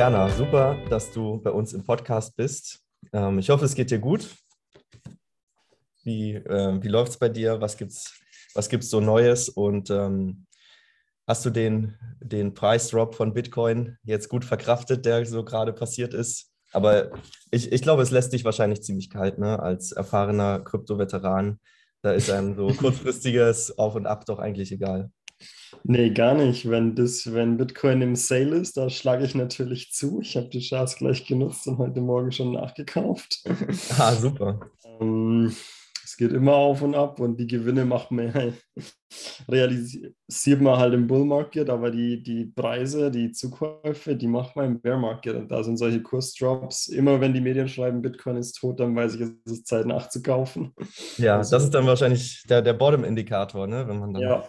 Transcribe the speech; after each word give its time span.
Werner, 0.00 0.30
super, 0.30 0.78
dass 0.88 1.12
du 1.12 1.42
bei 1.42 1.50
uns 1.50 1.74
im 1.74 1.84
Podcast 1.84 2.34
bist. 2.34 2.80
Ähm, 3.12 3.38
ich 3.38 3.50
hoffe, 3.50 3.66
es 3.66 3.74
geht 3.74 3.90
dir 3.90 3.98
gut. 3.98 4.34
Wie, 6.04 6.36
äh, 6.36 6.82
wie 6.82 6.88
läuft 6.88 7.10
es 7.12 7.18
bei 7.18 7.28
dir? 7.28 7.60
Was 7.60 7.76
gibt's, 7.76 8.18
was 8.54 8.70
gibt's 8.70 8.88
so 8.88 9.00
Neues? 9.00 9.50
Und 9.50 9.90
ähm, 9.90 10.46
hast 11.26 11.44
du 11.44 11.50
den, 11.50 11.98
den 12.18 12.54
Preisdrop 12.54 13.14
von 13.14 13.34
Bitcoin 13.34 13.98
jetzt 14.02 14.30
gut 14.30 14.46
verkraftet, 14.46 15.04
der 15.04 15.26
so 15.26 15.44
gerade 15.44 15.74
passiert 15.74 16.14
ist? 16.14 16.50
Aber 16.72 17.10
ich, 17.50 17.70
ich 17.70 17.82
glaube, 17.82 18.00
es 18.00 18.10
lässt 18.10 18.32
dich 18.32 18.46
wahrscheinlich 18.46 18.82
ziemlich 18.82 19.10
kalt, 19.10 19.36
ne? 19.36 19.60
Als 19.60 19.92
erfahrener 19.92 20.60
Krypto-Veteran. 20.60 21.60
Da 22.00 22.12
ist 22.12 22.30
einem 22.30 22.56
so 22.56 22.68
kurzfristiges 22.72 23.76
Auf 23.76 23.96
und 23.96 24.06
Ab 24.06 24.24
doch 24.24 24.38
eigentlich 24.38 24.72
egal. 24.72 25.10
Nee, 25.84 26.10
gar 26.10 26.34
nicht. 26.34 26.68
Wenn, 26.68 26.94
das, 26.94 27.32
wenn 27.32 27.56
Bitcoin 27.56 28.02
im 28.02 28.16
Sale 28.16 28.56
ist, 28.56 28.76
da 28.76 28.90
schlage 28.90 29.24
ich 29.24 29.34
natürlich 29.34 29.92
zu. 29.92 30.20
Ich 30.20 30.36
habe 30.36 30.48
die 30.48 30.60
Chance 30.60 30.96
gleich 30.98 31.26
genutzt 31.26 31.66
und 31.66 31.78
heute 31.78 32.00
Morgen 32.00 32.32
schon 32.32 32.52
nachgekauft. 32.52 33.44
Ah, 33.98 34.14
super. 34.14 34.60
ähm, 35.00 35.52
es 36.04 36.16
geht 36.16 36.32
immer 36.32 36.54
auf 36.54 36.82
und 36.82 36.94
ab 36.94 37.20
und 37.20 37.38
die 37.38 37.46
Gewinne 37.46 37.84
macht 37.84 38.10
man 38.10 38.54
realisiert 39.48 40.60
man 40.60 40.78
halt 40.78 40.94
im 40.94 41.06
Bull 41.06 41.24
Market, 41.24 41.68
aber 41.68 41.90
die, 41.90 42.22
die 42.22 42.46
Preise, 42.46 43.10
die 43.10 43.32
Zukäufe, 43.32 44.16
die 44.16 44.26
macht 44.26 44.56
man 44.56 44.66
im 44.66 44.80
Bear 44.80 44.98
Market. 44.98 45.36
Und 45.36 45.50
da 45.50 45.62
sind 45.62 45.76
solche 45.76 46.02
Kursdrops. 46.02 46.88
Immer 46.88 47.20
wenn 47.20 47.34
die 47.34 47.40
Medien 47.40 47.68
schreiben, 47.68 48.02
Bitcoin 48.02 48.36
ist 48.36 48.52
tot, 48.52 48.80
dann 48.80 48.94
weiß 48.94 49.16
ich, 49.16 49.20
es 49.20 49.52
ist 49.52 49.66
Zeit 49.66 49.86
nachzukaufen. 49.86 50.74
Ja, 51.16 51.36
also, 51.38 51.56
das 51.56 51.64
ist 51.64 51.74
dann 51.74 51.86
wahrscheinlich 51.86 52.42
der, 52.48 52.62
der 52.62 52.74
Bottom-Indikator, 52.74 53.66
ne? 53.66 53.86
wenn 53.86 53.98
man 53.98 54.14
dann. 54.14 54.22
Ja, 54.22 54.44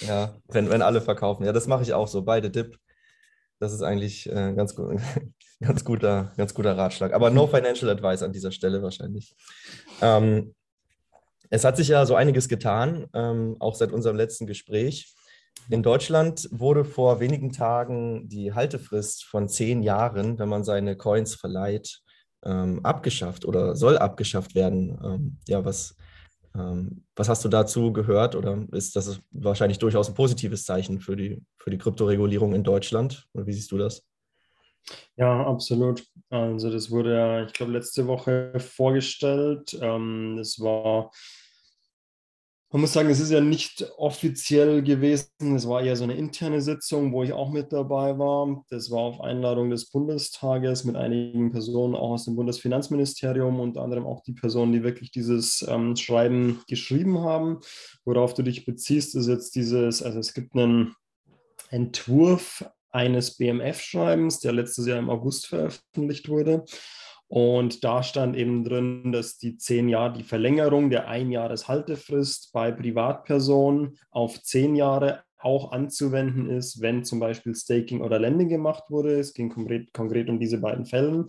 ja, 0.00 0.36
wenn, 0.48 0.70
wenn 0.70 0.82
alle 0.82 1.00
verkaufen. 1.00 1.44
Ja, 1.44 1.52
das 1.52 1.66
mache 1.66 1.82
ich 1.82 1.92
auch 1.92 2.08
so, 2.08 2.22
beide 2.22 2.50
Dip. 2.50 2.78
Das 3.58 3.72
ist 3.72 3.82
eigentlich 3.82 4.28
äh, 4.28 4.54
ganz, 4.54 4.74
ganz, 5.60 5.84
guter, 5.84 6.32
ganz 6.36 6.54
guter 6.54 6.76
Ratschlag. 6.76 7.12
Aber 7.12 7.30
no 7.30 7.46
financial 7.46 7.90
advice 7.90 8.22
an 8.22 8.32
dieser 8.32 8.52
Stelle 8.52 8.82
wahrscheinlich. 8.82 9.34
Ähm, 10.00 10.54
es 11.50 11.64
hat 11.64 11.76
sich 11.76 11.88
ja 11.88 12.06
so 12.06 12.14
einiges 12.14 12.48
getan, 12.48 13.06
ähm, 13.12 13.56
auch 13.58 13.74
seit 13.74 13.92
unserem 13.92 14.16
letzten 14.16 14.46
Gespräch. 14.46 15.12
In 15.68 15.82
Deutschland 15.82 16.48
wurde 16.52 16.84
vor 16.84 17.20
wenigen 17.20 17.52
Tagen 17.52 18.28
die 18.28 18.54
Haltefrist 18.54 19.24
von 19.24 19.48
zehn 19.48 19.82
Jahren, 19.82 20.38
wenn 20.38 20.48
man 20.48 20.64
seine 20.64 20.96
Coins 20.96 21.34
verleiht, 21.34 22.00
ähm, 22.44 22.84
abgeschafft 22.84 23.44
oder 23.44 23.76
soll 23.76 23.98
abgeschafft 23.98 24.54
werden. 24.54 24.98
Ähm, 25.04 25.38
ja, 25.46 25.64
was, 25.64 25.96
was 26.52 27.28
hast 27.28 27.44
du 27.44 27.48
dazu 27.48 27.92
gehört 27.92 28.34
oder 28.34 28.66
ist 28.72 28.96
das 28.96 29.20
wahrscheinlich 29.30 29.78
durchaus 29.78 30.08
ein 30.08 30.14
positives 30.14 30.64
Zeichen 30.64 31.00
für 31.00 31.16
die, 31.16 31.42
für 31.58 31.70
die 31.70 31.78
Kryptoregulierung 31.78 32.54
in 32.54 32.64
Deutschland? 32.64 33.28
Oder 33.34 33.46
wie 33.46 33.52
siehst 33.52 33.70
du 33.70 33.78
das? 33.78 34.04
Ja, 35.16 35.46
absolut. 35.46 36.04
Also 36.30 36.70
das 36.70 36.90
wurde 36.90 37.14
ja, 37.14 37.44
ich 37.44 37.52
glaube, 37.52 37.72
letzte 37.72 38.06
Woche 38.06 38.52
vorgestellt. 38.58 39.78
Ähm, 39.80 40.36
das 40.38 40.58
war 40.58 41.10
man 42.72 42.82
muss 42.82 42.92
sagen, 42.92 43.10
es 43.10 43.18
ist 43.18 43.32
ja 43.32 43.40
nicht 43.40 43.84
offiziell 43.98 44.82
gewesen. 44.82 45.56
Es 45.56 45.66
war 45.66 45.82
eher 45.82 45.96
so 45.96 46.04
eine 46.04 46.14
interne 46.14 46.60
Sitzung, 46.60 47.12
wo 47.12 47.24
ich 47.24 47.32
auch 47.32 47.50
mit 47.50 47.72
dabei 47.72 48.16
war. 48.16 48.64
Das 48.70 48.92
war 48.92 49.00
auf 49.00 49.20
Einladung 49.20 49.70
des 49.70 49.90
Bundestages 49.90 50.84
mit 50.84 50.94
einigen 50.94 51.50
Personen 51.50 51.96
auch 51.96 52.10
aus 52.10 52.26
dem 52.26 52.36
Bundesfinanzministerium, 52.36 53.58
unter 53.58 53.82
anderem 53.82 54.06
auch 54.06 54.22
die 54.22 54.34
Personen, 54.34 54.72
die 54.72 54.84
wirklich 54.84 55.10
dieses 55.10 55.66
ähm, 55.68 55.96
Schreiben 55.96 56.62
geschrieben 56.68 57.18
haben. 57.18 57.58
Worauf 58.04 58.34
du 58.34 58.42
dich 58.42 58.64
beziehst, 58.64 59.16
ist 59.16 59.26
jetzt 59.26 59.56
dieses, 59.56 60.00
also 60.00 60.20
es 60.20 60.32
gibt 60.32 60.54
einen 60.54 60.94
Entwurf 61.70 62.64
eines 62.92 63.36
BMF-Schreibens, 63.36 64.38
der 64.38 64.52
letztes 64.52 64.86
Jahr 64.86 64.98
im 64.98 65.10
August 65.10 65.48
veröffentlicht 65.48 66.28
wurde. 66.28 66.64
Und 67.30 67.84
da 67.84 68.02
stand 68.02 68.36
eben 68.36 68.64
drin, 68.64 69.12
dass 69.12 69.38
die 69.38 69.56
zehn 69.56 69.88
Jahre, 69.88 70.14
die 70.14 70.24
Verlängerung 70.24 70.90
der 70.90 71.06
Einjahreshaltefrist 71.06 72.50
bei 72.52 72.72
Privatpersonen 72.72 73.98
auf 74.10 74.42
zehn 74.42 74.74
Jahre 74.74 75.22
auch 75.38 75.70
anzuwenden 75.70 76.50
ist, 76.50 76.80
wenn 76.82 77.04
zum 77.04 77.20
Beispiel 77.20 77.54
Staking 77.54 78.00
oder 78.00 78.18
Lending 78.18 78.48
gemacht 78.48 78.84
wurde. 78.88 79.18
Es 79.18 79.32
ging 79.32 79.48
konkret, 79.48 79.92
konkret 79.92 80.28
um 80.28 80.40
diese 80.40 80.58
beiden 80.58 80.86
Fälle. 80.86 81.28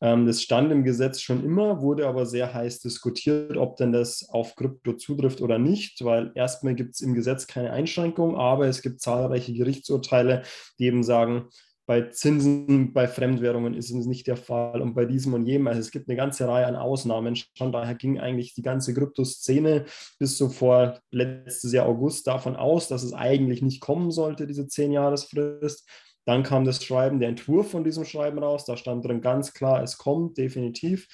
Ähm, 0.00 0.26
das 0.26 0.42
stand 0.42 0.72
im 0.72 0.82
Gesetz 0.82 1.20
schon 1.20 1.44
immer, 1.44 1.80
wurde 1.80 2.08
aber 2.08 2.26
sehr 2.26 2.52
heiß 2.52 2.80
diskutiert, 2.80 3.56
ob 3.56 3.76
denn 3.76 3.92
das 3.92 4.28
auf 4.28 4.56
Krypto 4.56 4.94
zutrifft 4.94 5.40
oder 5.40 5.58
nicht, 5.58 6.04
weil 6.04 6.32
erstmal 6.34 6.74
gibt 6.74 6.94
es 6.94 7.00
im 7.02 7.14
Gesetz 7.14 7.46
keine 7.46 7.70
Einschränkung, 7.70 8.36
aber 8.36 8.66
es 8.66 8.82
gibt 8.82 9.00
zahlreiche 9.00 9.54
Gerichtsurteile, 9.54 10.42
die 10.80 10.86
eben 10.86 11.04
sagen, 11.04 11.46
bei 11.86 12.02
Zinsen, 12.02 12.92
bei 12.92 13.06
Fremdwährungen 13.06 13.74
ist 13.74 13.90
es 13.90 14.06
nicht 14.06 14.26
der 14.26 14.36
Fall 14.36 14.82
und 14.82 14.94
bei 14.94 15.04
diesem 15.04 15.34
und 15.34 15.46
jenem. 15.46 15.68
Also 15.68 15.80
es 15.80 15.92
gibt 15.92 16.08
eine 16.08 16.16
ganze 16.16 16.48
Reihe 16.48 16.66
an 16.66 16.74
Ausnahmen. 16.74 17.38
Von 17.56 17.70
daher 17.70 17.94
ging 17.94 18.18
eigentlich 18.18 18.54
die 18.54 18.62
ganze 18.62 18.92
Kryptoszene 18.92 19.84
bis 20.18 20.36
so 20.36 20.48
vor 20.48 21.00
letztes 21.12 21.72
Jahr 21.72 21.86
August 21.86 22.26
davon 22.26 22.56
aus, 22.56 22.88
dass 22.88 23.04
es 23.04 23.12
eigentlich 23.12 23.62
nicht 23.62 23.80
kommen 23.80 24.10
sollte, 24.10 24.48
diese 24.48 24.62
10-Jahresfrist. 24.62 25.88
Dann 26.24 26.42
kam 26.42 26.64
das 26.64 26.84
Schreiben, 26.84 27.20
der 27.20 27.28
Entwurf 27.28 27.70
von 27.70 27.84
diesem 27.84 28.04
Schreiben 28.04 28.40
raus. 28.40 28.64
Da 28.64 28.76
stand 28.76 29.04
drin 29.04 29.20
ganz 29.20 29.54
klar, 29.54 29.82
es 29.82 29.96
kommt 29.96 30.38
definitiv. 30.38 31.06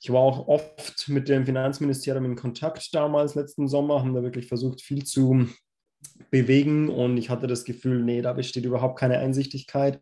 Ich 0.00 0.10
war 0.10 0.20
auch 0.20 0.48
oft 0.48 1.08
mit 1.08 1.28
dem 1.28 1.44
Finanzministerium 1.44 2.24
in 2.24 2.36
Kontakt 2.36 2.94
damals 2.94 3.34
letzten 3.34 3.68
Sommer, 3.68 4.00
haben 4.00 4.14
da 4.14 4.22
wirklich 4.22 4.46
versucht, 4.46 4.80
viel 4.80 5.04
zu 5.04 5.46
bewegen 6.40 6.90
und 6.90 7.16
ich 7.16 7.30
hatte 7.30 7.46
das 7.46 7.64
Gefühl, 7.64 8.02
nee, 8.02 8.20
da 8.20 8.34
besteht 8.34 8.66
überhaupt 8.66 8.98
keine 8.98 9.18
Einsichtigkeit 9.18 10.00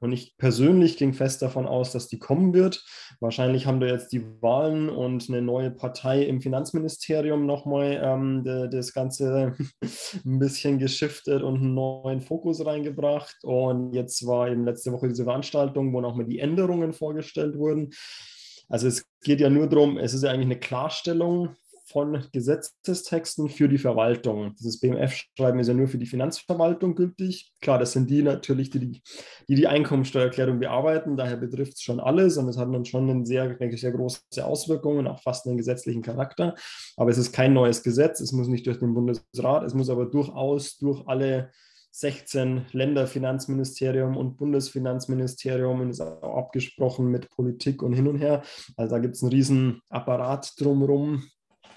und 0.00 0.12
ich 0.12 0.36
persönlich 0.36 0.98
ging 0.98 1.14
fest 1.14 1.40
davon 1.40 1.66
aus, 1.66 1.92
dass 1.92 2.06
die 2.06 2.18
kommen 2.18 2.52
wird. 2.52 2.84
Wahrscheinlich 3.18 3.66
haben 3.66 3.80
da 3.80 3.86
jetzt 3.86 4.12
die 4.12 4.22
Wahlen 4.42 4.90
und 4.90 5.30
eine 5.30 5.40
neue 5.40 5.70
Partei 5.70 6.24
im 6.24 6.42
Finanzministerium 6.42 7.46
nochmal 7.46 7.98
ähm, 8.02 8.44
das 8.44 8.92
Ganze 8.92 9.56
ein 10.26 10.38
bisschen 10.38 10.78
geschiftet 10.78 11.42
und 11.42 11.56
einen 11.56 11.74
neuen 11.74 12.20
Fokus 12.20 12.64
reingebracht 12.66 13.36
und 13.42 13.94
jetzt 13.94 14.26
war 14.26 14.50
eben 14.50 14.66
letzte 14.66 14.92
Woche 14.92 15.08
diese 15.08 15.24
Veranstaltung, 15.24 15.94
wo 15.94 16.02
nochmal 16.02 16.26
die 16.26 16.40
Änderungen 16.40 16.92
vorgestellt 16.92 17.56
wurden. 17.56 17.90
Also 18.68 18.86
es 18.86 19.04
geht 19.22 19.40
ja 19.40 19.48
nur 19.48 19.66
darum, 19.66 19.96
es 19.96 20.12
ist 20.12 20.24
ja 20.24 20.30
eigentlich 20.30 20.46
eine 20.46 20.60
Klarstellung 20.60 21.56
von 21.90 22.24
Gesetzestexten 22.32 23.48
für 23.48 23.68
die 23.68 23.78
Verwaltung. 23.78 24.54
Dieses 24.58 24.80
BMF-Schreiben 24.80 25.58
ist 25.58 25.68
ja 25.68 25.74
nur 25.74 25.88
für 25.88 25.98
die 25.98 26.06
Finanzverwaltung 26.06 26.94
gültig. 26.94 27.52
Klar, 27.60 27.78
das 27.78 27.92
sind 27.92 28.10
die 28.10 28.22
natürlich, 28.22 28.70
die 28.70 28.78
die, 28.78 29.02
die, 29.48 29.66
Einkommensteuererklärung 29.66 30.60
bearbeiten. 30.60 31.16
Daher 31.16 31.36
betrifft 31.36 31.74
es 31.74 31.82
schon 31.82 32.00
alles 32.00 32.36
und 32.36 32.48
es 32.48 32.58
hat 32.58 32.72
dann 32.72 32.84
schon 32.84 33.10
eine 33.10 33.26
sehr, 33.26 33.48
denke 33.54 33.74
ich, 33.74 33.80
sehr 33.80 33.92
große 33.92 34.22
Auswirkungen, 34.42 35.06
auch 35.06 35.20
fast 35.22 35.46
einen 35.46 35.56
gesetzlichen 35.56 36.02
Charakter. 36.02 36.54
Aber 36.96 37.10
es 37.10 37.18
ist 37.18 37.32
kein 37.32 37.52
neues 37.52 37.82
Gesetz. 37.82 38.20
Es 38.20 38.32
muss 38.32 38.48
nicht 38.48 38.66
durch 38.66 38.78
den 38.78 38.94
Bundesrat. 38.94 39.64
Es 39.64 39.74
muss 39.74 39.90
aber 39.90 40.06
durchaus 40.06 40.78
durch 40.78 41.06
alle 41.06 41.50
16 41.92 42.66
Länderfinanzministerium 42.72 44.16
und 44.16 44.36
Bundesfinanzministerium 44.36 45.80
und 45.80 45.90
ist 45.90 46.00
auch 46.00 46.36
abgesprochen 46.36 47.08
mit 47.08 47.28
Politik 47.30 47.82
und 47.82 47.92
hin 47.92 48.06
und 48.06 48.18
her. 48.18 48.42
Also 48.76 48.94
da 48.94 49.00
gibt 49.00 49.16
es 49.16 49.22
einen 49.22 49.32
riesen 49.32 49.82
Apparat 49.90 50.52
drumherum, 50.60 51.24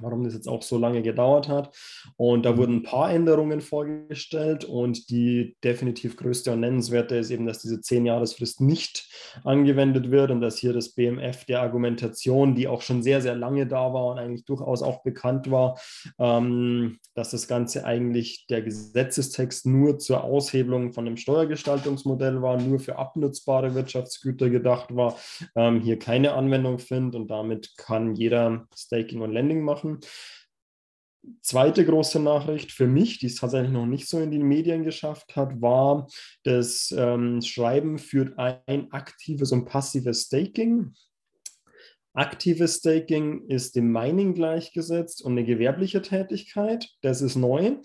warum 0.00 0.24
das 0.24 0.34
jetzt 0.34 0.48
auch 0.48 0.62
so 0.62 0.78
lange 0.78 1.02
gedauert 1.02 1.48
hat. 1.48 1.74
Und 2.16 2.44
da 2.44 2.52
mhm. 2.52 2.56
wurden 2.56 2.76
ein 2.76 2.82
paar 2.82 3.12
Änderungen 3.12 3.60
vorgestellt 3.60 4.64
und 4.64 5.10
die 5.10 5.56
definitiv 5.62 6.16
größte 6.16 6.52
und 6.52 6.60
nennenswerte 6.60 7.16
ist 7.16 7.30
eben, 7.30 7.46
dass 7.46 7.60
diese 7.60 7.76
10-Jahresfrist 7.76 8.60
nicht 8.60 9.08
angewendet 9.44 10.10
wird 10.10 10.30
und 10.30 10.40
dass 10.40 10.58
hier 10.58 10.72
das 10.72 10.90
BMF 10.90 11.44
der 11.44 11.62
Argumentation, 11.62 12.54
die 12.54 12.68
auch 12.68 12.82
schon 12.82 13.02
sehr, 13.02 13.20
sehr 13.20 13.34
lange 13.34 13.66
da 13.66 13.92
war 13.92 14.06
und 14.06 14.18
eigentlich 14.18 14.44
durchaus 14.44 14.82
auch 14.82 15.02
bekannt 15.02 15.50
war, 15.50 15.78
ähm, 16.18 16.98
dass 17.14 17.30
das 17.30 17.46
Ganze 17.46 17.84
eigentlich 17.84 18.46
der 18.48 18.62
Gesetzestext 18.62 19.66
nur 19.66 19.98
zur 19.98 20.24
Aushebelung 20.24 20.92
von 20.92 21.06
einem 21.06 21.16
Steuergestaltungsmodell 21.16 22.42
war, 22.42 22.60
nur 22.60 22.80
für 22.80 22.98
abnutzbare 22.98 23.74
Wirtschaftsgüter 23.74 24.50
gedacht 24.50 24.94
war, 24.94 25.16
ähm, 25.54 25.80
hier 25.80 25.98
keine 25.98 26.34
Anwendung 26.34 26.78
findet 26.78 27.14
und 27.14 27.28
damit 27.28 27.76
kann 27.76 28.14
jeder 28.14 28.66
Staking 28.74 29.20
und 29.20 29.32
Lending 29.32 29.62
machen 29.62 29.93
Zweite 31.40 31.84
große 31.84 32.20
Nachricht 32.20 32.72
für 32.72 32.86
mich, 32.86 33.18
die 33.18 33.26
es 33.26 33.36
tatsächlich 33.36 33.72
noch 33.72 33.86
nicht 33.86 34.08
so 34.08 34.20
in 34.20 34.30
die 34.30 34.42
Medien 34.42 34.84
geschafft 34.84 35.36
hat, 35.36 35.60
war, 35.60 36.06
das 36.42 36.94
ähm, 36.96 37.40
Schreiben 37.40 37.98
führt 37.98 38.38
ein 38.38 38.92
aktives 38.92 39.52
und 39.52 39.64
passives 39.64 40.24
Staking. 40.24 40.92
Aktives 42.12 42.76
Staking 42.76 43.46
ist 43.48 43.74
dem 43.74 43.90
Mining 43.90 44.34
gleichgesetzt 44.34 45.22
und 45.24 45.32
eine 45.32 45.44
gewerbliche 45.44 46.02
Tätigkeit. 46.02 46.88
Das 47.00 47.22
ist 47.22 47.36
neu. 47.36 47.76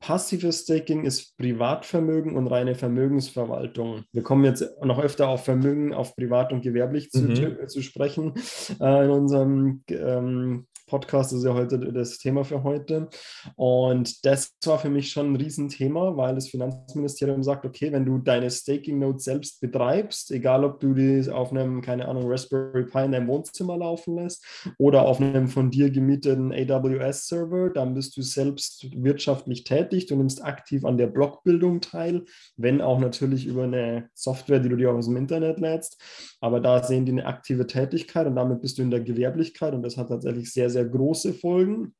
Passives 0.00 0.62
Staking 0.62 1.04
ist 1.04 1.36
Privatvermögen 1.36 2.36
und 2.36 2.46
reine 2.46 2.74
Vermögensverwaltung. 2.74 4.04
Wir 4.12 4.22
kommen 4.22 4.44
jetzt 4.44 4.64
noch 4.82 5.00
öfter 5.00 5.28
auf 5.28 5.44
Vermögen, 5.44 5.92
auf 5.92 6.14
privat 6.14 6.52
und 6.52 6.62
gewerblich 6.62 7.10
mhm. 7.12 7.34
zu, 7.34 7.66
zu, 7.66 7.82
sprechen 7.82 8.34
äh, 8.80 9.04
in 9.04 9.10
unserem 9.10 9.82
ähm, 9.88 10.66
Podcast 10.88 11.32
ist 11.32 11.44
ja 11.44 11.54
heute 11.54 11.78
das 11.78 12.18
Thema 12.18 12.44
für 12.44 12.64
heute. 12.64 13.08
Und 13.54 14.24
das 14.24 14.56
war 14.64 14.78
für 14.78 14.90
mich 14.90 15.10
schon 15.10 15.32
ein 15.32 15.36
Riesenthema, 15.36 16.16
weil 16.16 16.34
das 16.34 16.48
Finanzministerium 16.48 17.42
sagt, 17.42 17.64
okay, 17.64 17.92
wenn 17.92 18.04
du 18.04 18.18
deine 18.18 18.50
Staking 18.50 18.98
Note 18.98 19.20
selbst 19.20 19.60
betreibst, 19.60 20.32
egal 20.32 20.64
ob 20.64 20.80
du 20.80 20.94
die 20.94 21.30
auf 21.30 21.52
einem, 21.52 21.82
keine 21.82 22.08
Ahnung, 22.08 22.24
Raspberry 22.26 22.84
Pi 22.84 23.04
in 23.04 23.12
deinem 23.12 23.28
Wohnzimmer 23.28 23.76
laufen 23.76 24.16
lässt 24.16 24.44
oder 24.78 25.06
auf 25.06 25.20
einem 25.20 25.48
von 25.48 25.70
dir 25.70 25.90
gemieteten 25.90 26.52
AWS-Server, 26.52 27.70
dann 27.70 27.94
bist 27.94 28.16
du 28.16 28.22
selbst 28.22 28.88
wirtschaftlich 28.96 29.64
tätig. 29.64 30.06
Du 30.06 30.16
nimmst 30.16 30.44
aktiv 30.44 30.84
an 30.84 30.98
der 30.98 31.06
Blockbildung 31.06 31.80
teil, 31.80 32.24
wenn 32.56 32.80
auch 32.80 32.98
natürlich 32.98 33.46
über 33.46 33.64
eine 33.64 34.08
Software, 34.14 34.60
die 34.60 34.68
du 34.68 34.76
dir 34.76 34.92
aus 34.92 35.06
dem 35.06 35.16
Internet 35.16 35.60
lädst. 35.60 36.00
Aber 36.40 36.60
da 36.60 36.82
sehen 36.82 37.04
die 37.04 37.12
eine 37.12 37.26
aktive 37.26 37.66
Tätigkeit 37.66 38.26
und 38.26 38.36
damit 38.36 38.60
bist 38.60 38.78
du 38.78 38.82
in 38.82 38.90
der 38.90 39.00
Gewerblichkeit 39.00 39.74
und 39.74 39.82
das 39.82 39.96
hat 39.96 40.08
tatsächlich 40.08 40.52
sehr, 40.52 40.70
sehr 40.70 40.77
große 40.84 41.34
Folgen. 41.34 41.94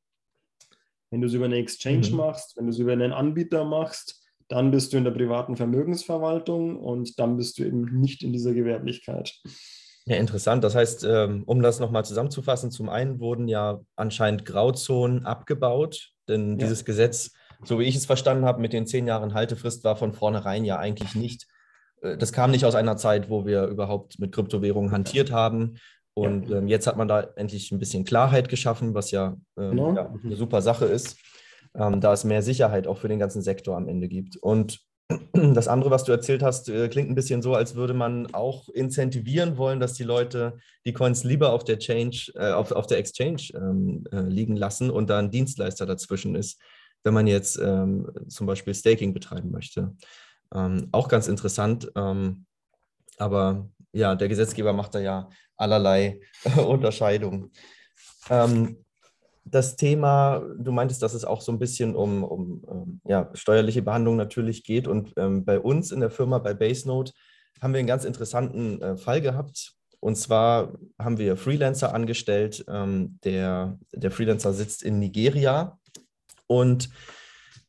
Wenn 1.11 1.21
du 1.21 1.27
es 1.27 1.33
über 1.33 1.45
eine 1.45 1.57
Exchange 1.57 2.09
mhm. 2.09 2.17
machst, 2.17 2.55
wenn 2.57 2.65
du 2.65 2.71
es 2.71 2.79
über 2.79 2.93
einen 2.93 3.13
Anbieter 3.13 3.65
machst, 3.65 4.21
dann 4.47 4.71
bist 4.71 4.93
du 4.93 4.97
in 4.97 5.03
der 5.03 5.11
privaten 5.11 5.55
Vermögensverwaltung 5.55 6.77
und 6.77 7.19
dann 7.19 7.37
bist 7.37 7.57
du 7.57 7.63
eben 7.63 7.99
nicht 7.99 8.23
in 8.23 8.33
dieser 8.33 8.53
Gewerblichkeit. 8.53 9.35
Ja, 10.05 10.15
interessant. 10.15 10.63
Das 10.63 10.75
heißt, 10.75 11.05
ähm, 11.07 11.43
um 11.45 11.61
das 11.61 11.79
nochmal 11.79 12.03
zusammenzufassen, 12.03 12.71
zum 12.71 12.89
einen 12.89 13.19
wurden 13.19 13.47
ja 13.47 13.79
anscheinend 13.95 14.45
Grauzonen 14.45 15.25
abgebaut, 15.25 16.11
denn 16.27 16.51
ja. 16.51 16.57
dieses 16.57 16.83
Gesetz, 16.83 17.31
so 17.63 17.79
wie 17.79 17.83
ich 17.83 17.95
es 17.95 18.07
verstanden 18.07 18.45
habe, 18.45 18.61
mit 18.61 18.73
den 18.73 18.87
zehn 18.87 19.05
Jahren 19.05 19.35
Haltefrist 19.35 19.83
war 19.83 19.95
von 19.95 20.13
vornherein 20.13 20.65
ja 20.65 20.79
eigentlich 20.79 21.13
nicht 21.13 21.45
äh, 22.01 22.17
das 22.17 22.31
kam 22.31 22.51
nicht 22.51 22.65
aus 22.65 22.75
einer 22.75 22.97
Zeit, 22.97 23.29
wo 23.29 23.45
wir 23.45 23.65
überhaupt 23.65 24.19
mit 24.19 24.31
Kryptowährungen 24.31 24.91
hantiert 24.91 25.31
haben. 25.31 25.77
Und 26.21 26.51
ähm, 26.51 26.67
jetzt 26.67 26.87
hat 26.87 26.97
man 26.97 27.07
da 27.07 27.21
endlich 27.35 27.71
ein 27.71 27.79
bisschen 27.79 28.03
Klarheit 28.03 28.49
geschaffen, 28.49 28.93
was 28.93 29.11
ja, 29.11 29.37
ähm, 29.57 29.71
genau. 29.71 29.95
ja 29.95 30.13
eine 30.23 30.35
super 30.35 30.61
Sache 30.61 30.85
ist, 30.85 31.17
ähm, 31.75 32.01
da 32.01 32.13
es 32.13 32.23
mehr 32.23 32.41
Sicherheit 32.41 32.87
auch 32.87 32.97
für 32.97 33.07
den 33.07 33.19
ganzen 33.19 33.41
Sektor 33.41 33.75
am 33.75 33.87
Ende 33.87 34.07
gibt. 34.07 34.37
Und 34.37 34.79
das 35.33 35.67
andere, 35.67 35.89
was 35.91 36.03
du 36.03 36.11
erzählt 36.11 36.43
hast, 36.43 36.69
äh, 36.69 36.87
klingt 36.89 37.09
ein 37.09 37.15
bisschen 37.15 37.41
so, 37.41 37.55
als 37.55 37.75
würde 37.75 37.93
man 37.93 38.33
auch 38.33 38.69
incentivieren 38.69 39.57
wollen, 39.57 39.79
dass 39.79 39.93
die 39.93 40.03
Leute 40.03 40.57
die 40.85 40.93
Coins 40.93 41.23
lieber 41.23 41.53
auf 41.53 41.63
der 41.63 41.79
Change, 41.79 42.31
äh, 42.35 42.51
auf, 42.51 42.71
auf 42.71 42.87
der 42.87 42.99
Exchange 42.99 43.41
ähm, 43.55 44.03
äh, 44.11 44.21
liegen 44.21 44.55
lassen 44.55 44.89
und 44.89 45.09
da 45.09 45.19
ein 45.19 45.31
Dienstleister 45.31 45.85
dazwischen 45.85 46.35
ist, 46.35 46.61
wenn 47.03 47.13
man 47.13 47.27
jetzt 47.27 47.57
ähm, 47.57 48.11
zum 48.27 48.45
Beispiel 48.45 48.73
Staking 48.73 49.13
betreiben 49.13 49.51
möchte. 49.51 49.95
Ähm, 50.53 50.89
auch 50.91 51.07
ganz 51.07 51.27
interessant. 51.27 51.91
Aber 53.19 53.69
ja, 53.91 54.15
der 54.15 54.27
Gesetzgeber 54.27 54.73
macht 54.73 54.95
da 54.95 54.99
ja 54.99 55.29
allerlei 55.57 56.21
Unterscheidungen. 56.67 57.51
Ähm, 58.29 58.77
das 59.45 59.75
Thema, 59.75 60.43
du 60.57 60.71
meintest, 60.71 61.01
dass 61.01 61.13
es 61.13 61.25
auch 61.25 61.41
so 61.41 61.51
ein 61.51 61.59
bisschen 61.59 61.95
um, 61.95 62.23
um 62.23 62.63
ähm, 62.69 63.01
ja, 63.05 63.29
steuerliche 63.33 63.81
Behandlung 63.81 64.15
natürlich 64.15 64.63
geht. 64.63 64.87
Und 64.87 65.13
ähm, 65.17 65.43
bei 65.43 65.59
uns 65.59 65.91
in 65.91 65.99
der 65.99 66.11
Firma, 66.11 66.37
bei 66.37 66.53
BaseNote, 66.53 67.13
haben 67.61 67.73
wir 67.73 67.79
einen 67.79 67.87
ganz 67.87 68.05
interessanten 68.05 68.81
äh, 68.81 68.97
Fall 68.97 69.21
gehabt. 69.21 69.73
Und 69.99 70.15
zwar 70.15 70.73
haben 70.97 71.17
wir 71.17 71.35
Freelancer 71.35 71.93
angestellt. 71.93 72.63
Ähm, 72.69 73.19
der, 73.23 73.77
der 73.91 74.11
Freelancer 74.11 74.53
sitzt 74.53 74.83
in 74.83 74.99
Nigeria. 74.99 75.77
Und 76.47 76.89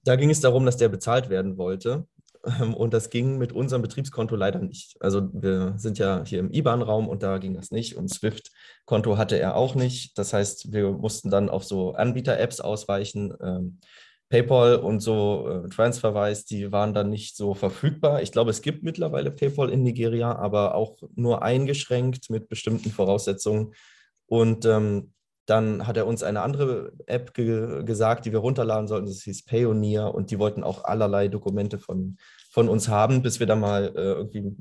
da 0.04 0.16
ging 0.16 0.30
es 0.30 0.40
darum, 0.40 0.64
dass 0.64 0.76
der 0.76 0.88
bezahlt 0.88 1.28
werden 1.28 1.56
wollte. 1.56 2.06
Ähm, 2.44 2.74
und 2.74 2.94
das 2.94 3.10
ging 3.10 3.38
mit 3.38 3.52
unserem 3.52 3.82
Betriebskonto 3.82 4.36
leider 4.36 4.60
nicht. 4.60 4.96
Also 5.00 5.28
wir 5.32 5.74
sind 5.76 5.98
ja 5.98 6.24
hier 6.24 6.40
im 6.40 6.52
IBAN-Raum 6.52 7.08
und 7.08 7.22
da 7.22 7.38
ging 7.38 7.54
das 7.54 7.70
nicht. 7.70 7.96
Und 7.96 8.08
Swift-Konto 8.08 9.18
hatte 9.18 9.38
er 9.38 9.56
auch 9.56 9.74
nicht. 9.74 10.18
Das 10.18 10.32
heißt, 10.32 10.72
wir 10.72 10.90
mussten 10.92 11.30
dann 11.30 11.48
auf 11.48 11.64
so 11.64 11.92
Anbieter-Apps 11.92 12.60
ausweichen. 12.60 13.34
Ähm, 13.42 13.78
PayPal 14.30 14.76
und 14.76 15.00
so 15.00 15.48
äh, 15.48 15.68
TransferWise, 15.68 16.46
die 16.46 16.70
waren 16.70 16.94
dann 16.94 17.10
nicht 17.10 17.36
so 17.36 17.54
verfügbar. 17.54 18.22
Ich 18.22 18.30
glaube, 18.30 18.50
es 18.50 18.62
gibt 18.62 18.84
mittlerweile 18.84 19.32
PayPal 19.32 19.70
in 19.70 19.82
Nigeria, 19.82 20.36
aber 20.36 20.76
auch 20.76 20.98
nur 21.16 21.42
eingeschränkt 21.42 22.30
mit 22.30 22.48
bestimmten 22.48 22.90
Voraussetzungen. 22.90 23.74
Und 24.26 24.64
ähm, 24.66 25.12
dann 25.50 25.86
hat 25.86 25.96
er 25.96 26.06
uns 26.06 26.22
eine 26.22 26.42
andere 26.42 26.92
App 27.06 27.34
ge 27.34 27.82
gesagt, 27.84 28.24
die 28.24 28.32
wir 28.32 28.38
runterladen 28.38 28.86
sollten. 28.86 29.06
Das 29.06 29.22
hieß 29.22 29.44
Payoneer 29.44 30.14
und 30.14 30.30
die 30.30 30.38
wollten 30.38 30.62
auch 30.62 30.84
allerlei 30.84 31.28
Dokumente 31.28 31.78
von, 31.78 32.16
von 32.50 32.68
uns 32.68 32.88
haben, 32.88 33.22
bis 33.22 33.40
wir 33.40 33.46
dann 33.46 33.60
mal 33.60 33.92
äh, 33.96 34.12
irgendwie 34.12 34.54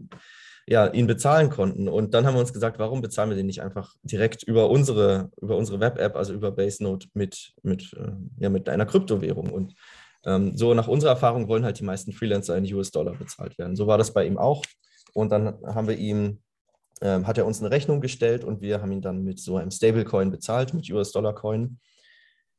ja, 0.68 0.88
ihn 0.88 1.08
bezahlen 1.08 1.50
konnten. 1.50 1.88
Und 1.88 2.14
dann 2.14 2.26
haben 2.26 2.36
wir 2.36 2.42
uns 2.42 2.54
gesagt, 2.54 2.80
warum 2.80 3.02
bezahlen 3.02 3.30
wir 3.30 3.38
den 3.38 3.48
nicht 3.48 3.62
einfach 3.62 3.96
direkt 4.04 4.44
über 4.44 4.70
unsere, 4.70 5.32
über 5.42 5.58
unsere 5.58 5.80
Web-App, 5.80 6.16
also 6.16 6.34
über 6.34 6.52
BaseNote 6.52 7.08
mit, 7.14 7.54
mit, 7.64 7.94
äh, 7.94 8.12
ja, 8.40 8.50
mit 8.50 8.68
einer 8.70 8.86
Kryptowährung. 8.86 9.50
Und 9.50 9.74
ähm, 10.26 10.56
so 10.58 10.74
nach 10.74 10.88
unserer 10.88 11.12
Erfahrung 11.12 11.48
wollen 11.48 11.66
halt 11.66 11.80
die 11.80 11.86
meisten 11.86 12.14
Freelancer 12.14 12.58
in 12.58 12.72
US-Dollar 12.74 13.16
bezahlt 13.16 13.58
werden. 13.58 13.76
So 13.76 13.88
war 13.88 13.98
das 13.98 14.14
bei 14.14 14.26
ihm 14.26 14.38
auch. 14.38 14.64
Und 15.14 15.32
dann 15.32 15.58
haben 15.66 15.88
wir 15.88 15.98
ihm 15.98 16.40
ähm, 17.02 17.28
hat 17.28 17.38
er 17.38 17.46
uns 17.46 17.60
eine 17.60 17.72
Rechnung 17.72 18.02
gestellt 18.02 18.44
und 18.44 18.62
wir 18.62 18.82
haben 18.82 18.92
ihn 18.92 19.02
dann 19.02 19.24
mit 19.24 19.40
so 19.40 19.58
einem 19.58 19.72
Stablecoin 19.72 20.32
bezahlt, 20.32 20.74
mit 20.74 20.90
US-Dollar-Coin. 20.90 21.80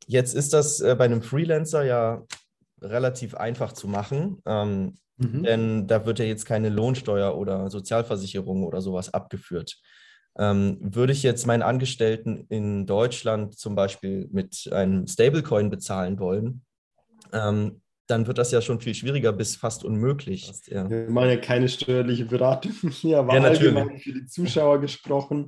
Jetzt 0.07 0.35
ist 0.35 0.53
das 0.53 0.81
äh, 0.81 0.95
bei 0.97 1.05
einem 1.05 1.23
Freelancer 1.23 1.85
ja 1.85 2.25
relativ 2.81 3.35
einfach 3.35 3.73
zu 3.73 3.87
machen, 3.89 4.43
ähm, 4.47 4.99
mhm. 5.19 5.43
denn 5.43 5.87
da 5.87 6.07
wird 6.07 6.19
ja 6.19 6.25
jetzt 6.25 6.47
keine 6.47 6.71
Lohnsteuer 6.71 7.37
oder 7.37 7.71
Sozialversicherung 7.71 8.65
oder 8.65 8.81
sowas 8.81 9.13
abgeführt. 9.13 9.79
Ähm, 10.39 10.79
würde 10.81 11.13
ich 11.13 11.23
jetzt 11.23 11.47
meinen 11.47 11.63
Angestellten 11.63 12.47
in 12.49 12.87
Deutschland 12.87 13.59
zum 13.59 13.75
Beispiel 13.75 14.29
mit 14.33 14.71
einem 14.73 15.07
Stablecoin 15.07 15.71
bezahlen 15.71 16.19
wollen, 16.19 16.65
ähm, 17.33 17.83
dann 18.11 18.27
wird 18.27 18.39
das 18.39 18.51
ja 18.51 18.61
schon 18.61 18.81
viel 18.81 18.95
schwieriger 18.95 19.33
bis 19.33 19.57
fast 19.57 19.85
unmöglich. 19.85 20.51
Ja. 20.67 20.89
Wir 20.91 21.09
machen 21.09 21.29
ja 21.29 21.37
keine 21.37 21.69
steuerliche 21.69 22.25
Beratung 22.25 22.73
hier, 22.91 23.21
aber 23.21 23.35
ja, 23.37 23.43
allgemein 23.43 23.99
für 23.99 24.13
die 24.13 24.27
Zuschauer 24.27 24.81
gesprochen. 24.81 25.47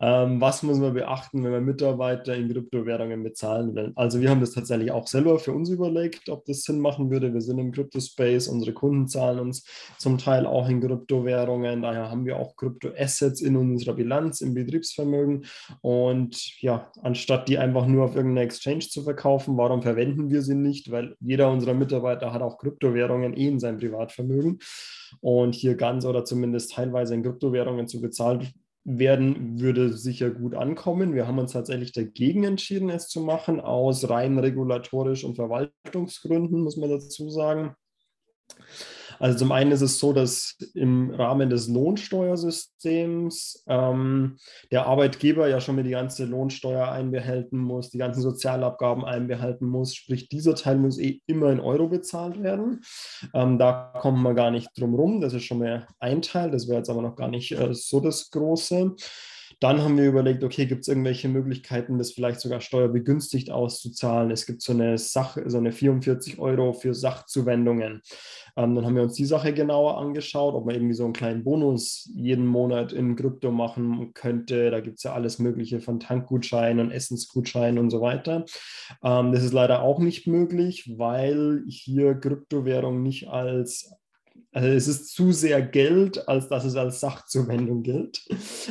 Ähm, 0.00 0.40
was 0.40 0.62
muss 0.62 0.78
man 0.78 0.94
beachten, 0.94 1.44
wenn 1.44 1.52
man 1.52 1.64
Mitarbeiter 1.64 2.34
in 2.34 2.48
Kryptowährungen 2.48 3.22
bezahlen 3.22 3.74
will? 3.74 3.92
Also 3.94 4.20
wir 4.20 4.30
haben 4.30 4.40
das 4.40 4.52
tatsächlich 4.52 4.90
auch 4.90 5.06
selber 5.06 5.38
für 5.38 5.52
uns 5.52 5.68
überlegt, 5.68 6.30
ob 6.30 6.46
das 6.46 6.62
Sinn 6.62 6.80
machen 6.80 7.10
würde. 7.10 7.34
Wir 7.34 7.42
sind 7.42 7.58
im 7.58 7.72
Kryptospace, 7.72 8.48
unsere 8.48 8.72
Kunden 8.72 9.06
zahlen 9.08 9.38
uns 9.38 9.66
zum 9.98 10.18
Teil 10.18 10.46
auch 10.46 10.68
in 10.68 10.80
Kryptowährungen. 10.80 11.82
Daher 11.82 12.10
haben 12.10 12.24
wir 12.24 12.38
auch 12.38 12.56
Kryptoassets 12.56 13.42
in 13.42 13.56
unserer 13.56 13.94
Bilanz, 13.94 14.40
im 14.40 14.54
Betriebsvermögen. 14.54 15.44
Und 15.82 16.60
ja, 16.62 16.90
anstatt 17.02 17.48
die 17.48 17.58
einfach 17.58 17.86
nur 17.86 18.04
auf 18.04 18.16
irgendeiner 18.16 18.46
Exchange 18.46 18.80
zu 18.80 19.02
verkaufen, 19.02 19.56
warum 19.58 19.82
verwenden 19.82 20.30
wir 20.30 20.40
sie 20.42 20.54
nicht? 20.54 20.90
Weil 20.90 21.16
jeder 21.20 21.50
unserer 21.50 21.74
Mitarbeiter 21.82 22.32
hat 22.32 22.42
auch 22.42 22.58
Kryptowährungen 22.58 23.36
eh 23.36 23.48
in 23.48 23.60
seinem 23.60 23.78
Privatvermögen. 23.78 24.58
Und 25.20 25.54
hier 25.54 25.74
ganz 25.74 26.04
oder 26.04 26.24
zumindest 26.24 26.72
teilweise 26.72 27.14
in 27.14 27.22
Kryptowährungen 27.22 27.86
zu 27.86 28.00
bezahlt 28.00 28.52
werden, 28.84 29.60
würde 29.60 29.92
sicher 29.92 30.30
gut 30.30 30.54
ankommen. 30.54 31.14
Wir 31.14 31.26
haben 31.26 31.38
uns 31.38 31.52
tatsächlich 31.52 31.92
dagegen 31.92 32.44
entschieden, 32.44 32.90
es 32.90 33.08
zu 33.08 33.20
machen, 33.20 33.60
aus 33.60 34.08
rein 34.08 34.38
regulatorisch 34.38 35.24
und 35.24 35.36
Verwaltungsgründen, 35.36 36.62
muss 36.62 36.76
man 36.76 36.90
dazu 36.90 37.30
sagen. 37.30 37.76
Also 39.18 39.38
zum 39.38 39.52
einen 39.52 39.72
ist 39.72 39.80
es 39.82 39.98
so, 39.98 40.12
dass 40.12 40.56
im 40.74 41.10
Rahmen 41.10 41.50
des 41.50 41.68
Lohnsteuersystems 41.68 43.64
ähm, 43.66 44.36
der 44.70 44.86
Arbeitgeber 44.86 45.48
ja 45.48 45.60
schon 45.60 45.76
mal 45.76 45.84
die 45.84 45.90
ganze 45.90 46.24
Lohnsteuer 46.24 46.90
einbehalten 46.90 47.58
muss, 47.58 47.90
die 47.90 47.98
ganzen 47.98 48.22
Sozialabgaben 48.22 49.04
einbehalten 49.04 49.66
muss. 49.66 49.94
Sprich, 49.94 50.28
dieser 50.28 50.54
Teil 50.54 50.76
muss 50.76 50.98
eh 50.98 51.20
immer 51.26 51.50
in 51.50 51.60
Euro 51.60 51.88
bezahlt 51.88 52.42
werden. 52.42 52.80
Ähm, 53.34 53.58
da 53.58 53.92
kommt 54.00 54.22
man 54.22 54.34
gar 54.34 54.50
nicht 54.50 54.70
drum 54.76 54.94
rum. 54.94 55.20
Das 55.20 55.34
ist 55.34 55.44
schon 55.44 55.58
mal 55.58 55.86
ein 56.00 56.22
Teil. 56.22 56.50
Das 56.50 56.68
wäre 56.68 56.78
jetzt 56.78 56.90
aber 56.90 57.02
noch 57.02 57.16
gar 57.16 57.28
nicht 57.28 57.52
äh, 57.52 57.74
so 57.74 58.00
das 58.00 58.30
Große. 58.30 58.94
Dann 59.62 59.80
haben 59.80 59.96
wir 59.96 60.08
überlegt, 60.08 60.42
okay, 60.42 60.66
gibt 60.66 60.80
es 60.80 60.88
irgendwelche 60.88 61.28
Möglichkeiten, 61.28 61.96
das 61.96 62.10
vielleicht 62.10 62.40
sogar 62.40 62.60
steuerbegünstigt 62.60 63.52
auszuzahlen? 63.52 64.32
Es 64.32 64.44
gibt 64.44 64.60
so 64.60 64.72
eine 64.72 64.98
Sache, 64.98 65.48
so 65.48 65.58
eine 65.58 65.70
44 65.70 66.40
Euro 66.40 66.72
für 66.72 66.94
Sachzuwendungen. 66.94 68.02
Ähm, 68.56 68.74
dann 68.74 68.84
haben 68.84 68.96
wir 68.96 69.04
uns 69.04 69.14
die 69.14 69.24
Sache 69.24 69.52
genauer 69.52 69.98
angeschaut, 69.98 70.54
ob 70.54 70.66
man 70.66 70.74
irgendwie 70.74 70.94
so 70.94 71.04
einen 71.04 71.12
kleinen 71.12 71.44
Bonus 71.44 72.10
jeden 72.12 72.44
Monat 72.44 72.92
in 72.92 73.14
Krypto 73.14 73.52
machen 73.52 74.12
könnte. 74.14 74.72
Da 74.72 74.80
gibt 74.80 74.96
es 74.96 75.04
ja 75.04 75.12
alles 75.12 75.38
Mögliche 75.38 75.80
von 75.80 76.00
Tankgutscheinen 76.00 76.86
und 76.86 76.90
Essensgutscheinen 76.90 77.78
und 77.78 77.90
so 77.90 78.00
weiter. 78.00 78.44
Ähm, 79.04 79.30
das 79.30 79.44
ist 79.44 79.52
leider 79.52 79.82
auch 79.82 80.00
nicht 80.00 80.26
möglich, 80.26 80.90
weil 80.98 81.62
hier 81.68 82.16
Kryptowährung 82.16 83.00
nicht 83.00 83.28
als 83.28 83.92
also 84.52 84.68
es 84.68 84.86
ist 84.86 85.14
zu 85.14 85.32
sehr 85.32 85.62
Geld, 85.62 86.28
als 86.28 86.48
dass 86.48 86.64
es 86.64 86.76
als 86.76 87.00
Sachzuwendung 87.00 87.82
gilt. 87.82 88.22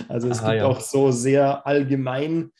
Also 0.08 0.30
es 0.30 0.40
Aha, 0.40 0.52
gibt 0.52 0.58
ja. 0.60 0.68
auch 0.68 0.80
so 0.80 1.12
sehr 1.12 1.66
allgemein 1.66 2.52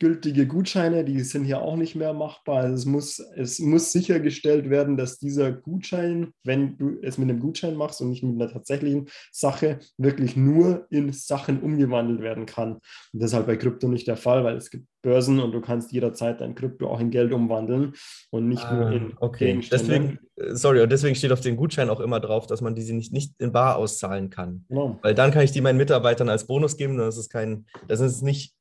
gültige 0.00 0.46
Gutscheine, 0.46 1.04
die 1.04 1.20
sind 1.20 1.44
hier 1.44 1.60
auch 1.60 1.76
nicht 1.76 1.94
mehr 1.94 2.12
machbar. 2.12 2.62
Also 2.62 2.74
es, 2.74 2.86
muss, 2.86 3.18
es 3.36 3.58
muss 3.60 3.92
sichergestellt 3.92 4.70
werden, 4.70 4.96
dass 4.96 5.18
dieser 5.18 5.52
Gutschein, 5.52 6.32
wenn 6.42 6.76
du 6.78 6.98
es 7.02 7.18
mit 7.18 7.28
einem 7.28 7.38
Gutschein 7.38 7.76
machst 7.76 8.00
und 8.00 8.08
nicht 8.08 8.22
mit 8.22 8.40
einer 8.40 8.50
tatsächlichen 8.50 9.08
Sache, 9.30 9.78
wirklich 9.98 10.36
nur 10.36 10.86
in 10.90 11.12
Sachen 11.12 11.60
umgewandelt 11.60 12.20
werden 12.20 12.46
kann. 12.46 12.74
Und 13.12 13.22
das 13.22 13.30
ist 13.30 13.36
halt 13.36 13.46
bei 13.46 13.56
Krypto 13.56 13.88
nicht 13.88 14.08
der 14.08 14.16
Fall, 14.16 14.42
weil 14.42 14.56
es 14.56 14.70
gibt 14.70 14.86
Börsen 15.02 15.38
und 15.38 15.52
du 15.52 15.60
kannst 15.60 15.92
jederzeit 15.92 16.40
dein 16.40 16.54
Krypto 16.54 16.88
auch 16.88 17.00
in 17.00 17.10
Geld 17.10 17.32
umwandeln 17.32 17.94
und 18.30 18.48
nicht 18.48 18.64
ah, 18.64 18.74
nur 18.74 18.92
in 18.92 19.12
okay. 19.20 19.46
Gegenstände. 19.46 19.84
Deswegen, 19.84 20.18
äh, 20.36 20.54
sorry, 20.54 20.82
und 20.82 20.90
deswegen 20.90 21.14
steht 21.14 21.32
auf 21.32 21.40
den 21.40 21.56
Gutschein 21.56 21.90
auch 21.90 22.00
immer 22.00 22.20
drauf, 22.20 22.46
dass 22.46 22.60
man 22.60 22.74
diese 22.74 22.94
nicht, 22.94 23.12
nicht 23.12 23.34
in 23.38 23.52
Bar 23.52 23.76
auszahlen 23.76 24.30
kann. 24.30 24.64
Genau. 24.68 24.98
Weil 25.02 25.14
dann 25.14 25.30
kann 25.30 25.42
ich 25.42 25.52
die 25.52 25.60
meinen 25.60 25.78
Mitarbeitern 25.78 26.28
als 26.28 26.46
Bonus 26.46 26.76
geben 26.76 26.98
das 26.98 27.16
ist 27.16 27.30
kein, 27.30 27.66
das 27.88 28.00
ist 28.00 28.22
nicht 28.22 28.54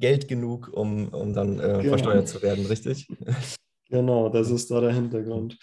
Geld 0.00 0.28
genug, 0.28 0.70
um, 0.72 1.08
um 1.08 1.32
dann 1.32 1.60
äh, 1.60 1.78
genau. 1.78 1.88
versteuert 1.90 2.28
zu 2.28 2.42
werden, 2.42 2.66
richtig? 2.66 3.06
Genau, 3.90 4.28
das 4.28 4.50
ist 4.50 4.70
da 4.70 4.80
der 4.80 4.92
Hintergrund. 4.92 5.58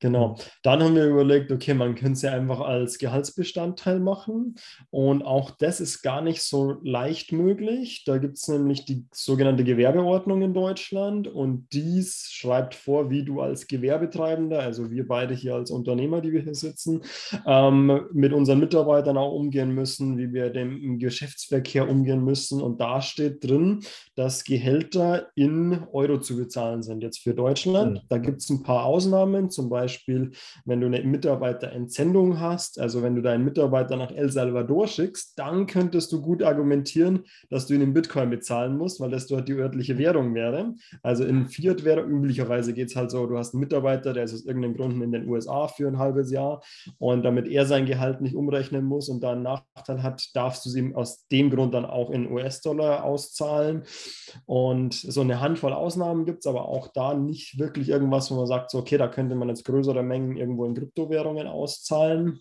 Genau. 0.00 0.36
Dann 0.62 0.82
haben 0.82 0.96
wir 0.96 1.06
überlegt, 1.06 1.50
okay, 1.50 1.72
man 1.72 1.94
könnte 1.94 2.12
es 2.12 2.22
ja 2.22 2.32
einfach 2.32 2.60
als 2.60 2.98
Gehaltsbestandteil 2.98 4.00
machen. 4.00 4.56
Und 4.90 5.22
auch 5.22 5.52
das 5.52 5.80
ist 5.80 6.02
gar 6.02 6.20
nicht 6.20 6.42
so 6.42 6.76
leicht 6.82 7.32
möglich. 7.32 8.02
Da 8.04 8.18
gibt 8.18 8.36
es 8.36 8.48
nämlich 8.48 8.84
die 8.84 9.06
sogenannte 9.12 9.64
Gewerbeordnung 9.64 10.42
in 10.42 10.52
Deutschland 10.52 11.28
und 11.28 11.68
dies 11.72 12.28
schreibt 12.30 12.74
vor, 12.74 13.08
wie 13.08 13.24
du 13.24 13.40
als 13.40 13.66
Gewerbetreibender, 13.66 14.60
also 14.60 14.90
wir 14.90 15.08
beide 15.08 15.32
hier 15.32 15.54
als 15.54 15.70
Unternehmer, 15.70 16.20
die 16.20 16.32
wir 16.32 16.42
hier 16.42 16.54
sitzen, 16.54 17.00
ähm, 17.46 18.06
mit 18.12 18.32
unseren 18.32 18.60
Mitarbeitern 18.60 19.16
auch 19.16 19.32
umgehen 19.32 19.74
müssen, 19.74 20.18
wie 20.18 20.32
wir 20.34 20.50
dem 20.50 20.98
Geschäftsverkehr 20.98 21.88
umgehen 21.88 22.22
müssen. 22.22 22.60
Und 22.60 22.80
da 22.80 23.00
steht 23.00 23.42
drin, 23.42 23.80
dass 24.16 24.44
Gehälter 24.44 25.28
in 25.34 25.84
Euro 25.92 26.18
zu 26.18 26.36
bezahlen 26.36 26.82
sind 26.82 27.02
jetzt 27.02 27.20
für 27.20 27.32
Deutschland. 27.32 27.94
Mhm. 27.94 28.06
Da 28.08 28.18
gibt 28.18 28.42
es 28.42 28.50
ein 28.50 28.62
paar 28.62 28.84
Ausnahmen, 28.84 29.50
zum 29.50 29.70
Beispiel 29.70 29.83
Beispiel, 29.84 30.30
wenn 30.64 30.80
du 30.80 30.86
eine 30.86 31.02
Mitarbeiterentsendung 31.02 32.40
hast, 32.40 32.80
also 32.80 33.02
wenn 33.02 33.14
du 33.14 33.22
deinen 33.22 33.44
Mitarbeiter 33.44 33.96
nach 33.96 34.10
El 34.10 34.30
Salvador 34.30 34.86
schickst, 34.86 35.38
dann 35.38 35.66
könntest 35.66 36.10
du 36.12 36.22
gut 36.22 36.42
argumentieren, 36.42 37.24
dass 37.50 37.66
du 37.66 37.74
ihn 37.74 37.82
in 37.82 37.92
Bitcoin 37.92 38.30
bezahlen 38.30 38.78
musst, 38.78 39.00
weil 39.00 39.10
das 39.10 39.26
dort 39.26 39.46
die 39.48 39.52
örtliche 39.52 39.98
Währung 39.98 40.34
wäre. 40.34 40.74
Also 41.02 41.24
in 41.24 41.46
Fiat-Währung, 41.48 42.10
üblicherweise 42.10 42.72
geht 42.72 42.88
es 42.88 42.96
halt 42.96 43.10
so, 43.10 43.26
du 43.26 43.36
hast 43.36 43.52
einen 43.52 43.60
Mitarbeiter, 43.60 44.14
der 44.14 44.24
ist 44.24 44.32
aus 44.32 44.46
irgendeinem 44.46 44.76
Grund 44.76 45.02
in 45.02 45.12
den 45.12 45.28
USA 45.28 45.68
für 45.68 45.86
ein 45.86 45.98
halbes 45.98 46.30
Jahr 46.30 46.62
und 46.98 47.22
damit 47.22 47.46
er 47.46 47.66
sein 47.66 47.84
Gehalt 47.84 48.22
nicht 48.22 48.34
umrechnen 48.34 48.84
muss 48.84 49.10
und 49.10 49.22
da 49.22 49.32
einen 49.32 49.42
Nachteil 49.42 50.02
hat, 50.02 50.30
darfst 50.34 50.64
du 50.64 50.70
es 50.70 50.76
ihm 50.76 50.96
aus 50.96 51.26
dem 51.28 51.50
Grund 51.50 51.74
dann 51.74 51.84
auch 51.84 52.10
in 52.10 52.30
US-Dollar 52.30 53.04
auszahlen. 53.04 53.82
Und 54.46 54.94
so 54.94 55.20
eine 55.20 55.40
Handvoll 55.40 55.74
Ausnahmen 55.74 56.24
gibt 56.24 56.40
es, 56.40 56.46
aber 56.46 56.68
auch 56.68 56.88
da 56.88 57.14
nicht 57.14 57.58
wirklich 57.58 57.90
irgendwas, 57.90 58.30
wo 58.30 58.36
man 58.36 58.46
sagt, 58.46 58.70
so, 58.70 58.78
okay, 58.78 58.96
da 58.96 59.08
könnte 59.08 59.34
man 59.34 59.48
jetzt 59.48 59.64
größere 59.74 60.02
Mengen 60.02 60.36
irgendwo 60.36 60.64
in 60.64 60.74
Kryptowährungen 60.74 61.46
auszahlen. 61.46 62.40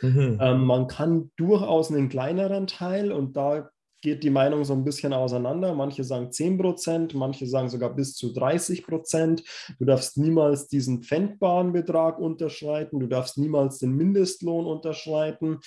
Mhm. 0.00 0.38
Ähm, 0.40 0.64
man 0.64 0.86
kann 0.86 1.30
durchaus 1.36 1.90
einen 1.90 2.08
kleineren 2.08 2.66
Teil 2.66 3.12
und 3.12 3.36
da 3.36 3.70
geht 4.00 4.22
die 4.22 4.30
Meinung 4.30 4.64
so 4.64 4.72
ein 4.74 4.84
bisschen 4.84 5.12
auseinander. 5.12 5.74
Manche 5.74 6.04
sagen 6.04 6.30
10 6.30 6.56
Prozent, 6.58 7.14
manche 7.14 7.46
sagen 7.46 7.68
sogar 7.68 7.94
bis 7.94 8.14
zu 8.14 8.32
30 8.32 8.86
Prozent. 8.86 9.42
Du 9.78 9.84
darfst 9.84 10.16
niemals 10.16 10.68
diesen 10.68 11.02
pfändbaren 11.02 11.72
Betrag 11.72 12.18
unterschreiten, 12.18 13.00
du 13.00 13.06
darfst 13.06 13.38
niemals 13.38 13.78
den 13.78 13.96
Mindestlohn 13.96 14.66
unterschreiten 14.66 15.58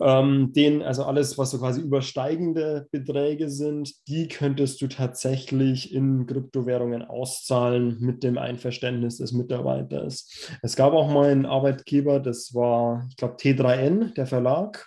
ähm, 0.00 0.52
den, 0.52 0.82
also 0.82 1.04
alles, 1.04 1.38
was 1.38 1.50
so 1.50 1.58
quasi 1.58 1.80
übersteigende 1.80 2.86
Beträge 2.90 3.48
sind, 3.48 3.92
die 4.08 4.28
könntest 4.28 4.80
du 4.82 4.88
tatsächlich 4.88 5.94
in 5.94 6.26
Kryptowährungen 6.26 7.02
auszahlen 7.02 7.96
mit 8.00 8.22
dem 8.22 8.38
Einverständnis 8.38 9.18
des 9.18 9.32
Mitarbeiters. 9.32 10.28
Es 10.62 10.76
gab 10.76 10.92
auch 10.92 11.10
mal 11.10 11.30
einen 11.30 11.46
Arbeitgeber, 11.46 12.20
das 12.20 12.54
war, 12.54 13.06
ich 13.08 13.16
glaube, 13.16 13.36
T3N, 13.36 14.14
der 14.14 14.26
Verlag. 14.26 14.86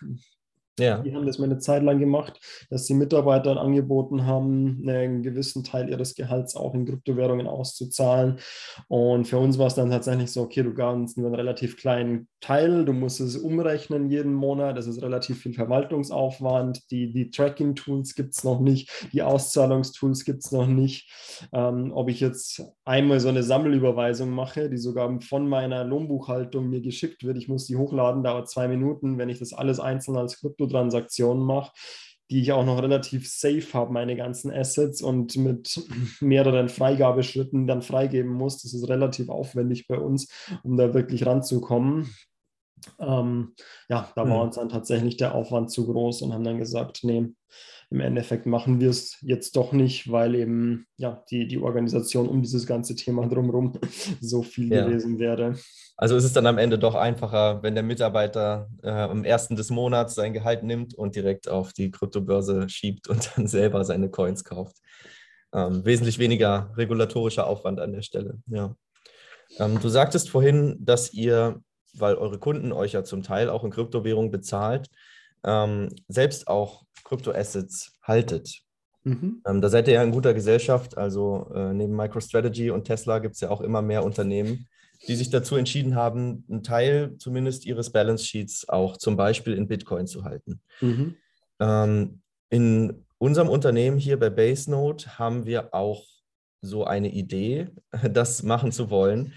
Ja. 0.79 0.99
Die 0.99 1.13
haben 1.13 1.25
das 1.25 1.39
mal 1.39 1.45
eine 1.45 1.59
Zeit 1.59 1.83
lang 1.83 1.99
gemacht, 1.99 2.39
dass 2.69 2.87
sie 2.87 2.93
Mitarbeitern 2.93 3.57
angeboten 3.57 4.25
haben, 4.25 4.83
einen 4.87 5.23
gewissen 5.23 5.63
Teil 5.63 5.89
ihres 5.89 6.15
Gehalts 6.15 6.55
auch 6.55 6.73
in 6.73 6.85
Kryptowährungen 6.85 7.47
auszuzahlen. 7.47 8.39
Und 8.87 9.27
für 9.27 9.37
uns 9.37 9.57
war 9.57 9.67
es 9.67 9.75
dann 9.75 9.91
tatsächlich 9.91 10.31
so, 10.31 10.41
okay, 10.41 10.63
du 10.63 10.73
gabst 10.73 11.17
nur 11.17 11.27
einen 11.27 11.35
relativ 11.35 11.77
kleinen 11.77 12.27
Teil, 12.41 12.85
du 12.85 12.93
musst 12.93 13.19
es 13.19 13.35
umrechnen 13.35 14.09
jeden 14.09 14.33
Monat, 14.33 14.77
das 14.77 14.87
ist 14.87 15.01
relativ 15.01 15.41
viel 15.41 15.53
Verwaltungsaufwand, 15.53 16.89
die, 16.89 17.11
die 17.11 17.29
Tracking-Tools 17.31 18.15
gibt 18.15 18.35
es 18.35 18.43
noch 18.43 18.59
nicht, 18.59 18.89
die 19.11 19.21
Auszahlungstools 19.21 20.23
gibt 20.23 20.45
es 20.45 20.51
noch 20.51 20.67
nicht. 20.67 21.11
Ähm, 21.51 21.91
ob 21.93 22.09
ich 22.09 22.19
jetzt 22.19 22.63
einmal 22.85 23.19
so 23.19 23.29
eine 23.29 23.43
Sammelüberweisung 23.43 24.29
mache, 24.29 24.69
die 24.69 24.77
sogar 24.77 25.19
von 25.21 25.47
meiner 25.49 25.83
Lohnbuchhaltung 25.83 26.69
mir 26.69 26.81
geschickt 26.81 27.23
wird, 27.23 27.37
ich 27.37 27.49
muss 27.49 27.65
die 27.65 27.75
hochladen, 27.75 28.23
dauert 28.23 28.49
zwei 28.49 28.67
Minuten, 28.67 29.17
wenn 29.17 29.29
ich 29.29 29.39
das 29.39 29.53
alles 29.53 29.79
einzeln 29.79 30.17
als 30.17 30.39
Krypto 30.39 30.67
Kryptotransaktionen 30.69 31.43
mache, 31.43 31.71
die 32.29 32.41
ich 32.41 32.51
auch 32.51 32.65
noch 32.65 32.81
relativ 32.81 33.29
safe 33.29 33.73
habe, 33.73 33.91
meine 33.91 34.15
ganzen 34.15 34.51
Assets 34.51 35.01
und 35.01 35.35
mit 35.35 35.81
mehreren 36.21 36.69
Freigabeschritten 36.69 37.67
dann 37.67 37.81
freigeben 37.81 38.31
muss. 38.31 38.61
Das 38.61 38.73
ist 38.73 38.87
relativ 38.87 39.29
aufwendig 39.29 39.87
bei 39.87 39.97
uns, 39.97 40.31
um 40.63 40.77
da 40.77 40.93
wirklich 40.93 41.25
ranzukommen. 41.25 42.13
Ähm, 42.99 43.55
ja, 43.89 44.09
da 44.15 44.23
war 44.29 44.37
hm. 44.37 44.41
uns 44.47 44.55
dann 44.55 44.69
tatsächlich 44.69 45.17
der 45.17 45.35
Aufwand 45.35 45.69
zu 45.69 45.85
groß 45.85 46.21
und 46.21 46.33
haben 46.33 46.45
dann 46.45 46.59
gesagt, 46.59 47.01
nee, 47.03 47.27
im 47.91 48.01
Endeffekt 48.01 48.45
machen 48.45 48.79
wir 48.79 48.89
es 48.89 49.17
jetzt 49.21 49.55
doch 49.55 49.71
nicht, 49.71 50.11
weil 50.11 50.35
eben 50.35 50.85
ja 50.97 51.23
die, 51.31 51.47
die 51.47 51.57
Organisation 51.57 52.27
um 52.27 52.41
dieses 52.41 52.67
ganze 52.67 52.95
Thema 52.95 53.27
drumherum 53.27 53.79
so 54.21 54.43
viel 54.43 54.71
ja. 54.71 54.85
gewesen 54.85 55.17
wäre. 55.17 55.55
Also 55.97 56.15
ist 56.15 56.23
es 56.23 56.33
dann 56.33 56.45
am 56.45 56.59
Ende 56.59 56.77
doch 56.77 56.95
einfacher, 56.95 57.63
wenn 57.63 57.73
der 57.73 57.83
Mitarbeiter 57.83 58.69
äh, 58.83 58.89
am 58.89 59.23
ersten 59.23 59.55
des 59.55 59.71
Monats 59.71 60.15
sein 60.15 60.33
Gehalt 60.33 60.63
nimmt 60.63 60.93
und 60.93 61.15
direkt 61.15 61.49
auf 61.49 61.73
die 61.73 61.89
Kryptobörse 61.89 62.69
schiebt 62.69 63.07
und 63.07 63.31
dann 63.35 63.47
selber 63.47 63.83
seine 63.83 64.09
Coins 64.09 64.43
kauft. 64.43 64.77
Ähm, 65.51 65.83
wesentlich 65.83 66.19
weniger 66.19 66.71
regulatorischer 66.77 67.47
Aufwand 67.47 67.79
an 67.79 67.91
der 67.91 68.03
Stelle. 68.03 68.37
Ja. 68.45 68.75
Ähm, 69.57 69.79
du 69.81 69.89
sagtest 69.89 70.29
vorhin, 70.29 70.77
dass 70.79 71.11
ihr, 71.11 71.59
weil 71.95 72.15
eure 72.15 72.37
Kunden 72.37 72.71
euch 72.71 72.93
ja 72.93 73.03
zum 73.03 73.23
Teil 73.23 73.49
auch 73.49 73.63
in 73.63 73.71
Kryptowährung 73.71 74.29
bezahlt, 74.29 74.89
ähm, 75.43 75.89
selbst 76.07 76.47
auch 76.47 76.83
Kryptoassets 77.03 77.93
haltet. 78.03 78.61
Mhm. 79.03 79.41
Ähm, 79.47 79.61
da 79.61 79.69
seid 79.69 79.87
ihr 79.87 79.95
ja 79.95 80.03
in 80.03 80.11
guter 80.11 80.33
Gesellschaft. 80.33 80.97
Also 80.97 81.51
äh, 81.53 81.73
neben 81.73 81.95
MicroStrategy 81.95 82.69
und 82.69 82.85
Tesla 82.85 83.19
gibt 83.19 83.35
es 83.35 83.41
ja 83.41 83.49
auch 83.49 83.61
immer 83.61 83.81
mehr 83.81 84.03
Unternehmen, 84.03 84.67
die 85.07 85.15
sich 85.15 85.29
dazu 85.29 85.55
entschieden 85.55 85.95
haben, 85.95 86.45
einen 86.49 86.63
Teil 86.63 87.15
zumindest 87.17 87.65
ihres 87.65 87.91
Balance 87.91 88.25
Sheets 88.25 88.67
auch 88.67 88.97
zum 88.97 89.15
Beispiel 89.15 89.53
in 89.53 89.67
Bitcoin 89.67 90.07
zu 90.07 90.23
halten. 90.23 90.61
Mhm. 90.81 91.15
Ähm, 91.59 92.21
in 92.49 93.05
unserem 93.17 93.49
Unternehmen 93.49 93.97
hier 93.97 94.19
bei 94.19 94.29
BaseNote 94.29 95.17
haben 95.17 95.45
wir 95.45 95.73
auch 95.73 96.05
so 96.61 96.83
eine 96.83 97.09
Idee, 97.09 97.69
das 98.11 98.43
machen 98.43 98.71
zu 98.71 98.89
wollen. 98.89 99.33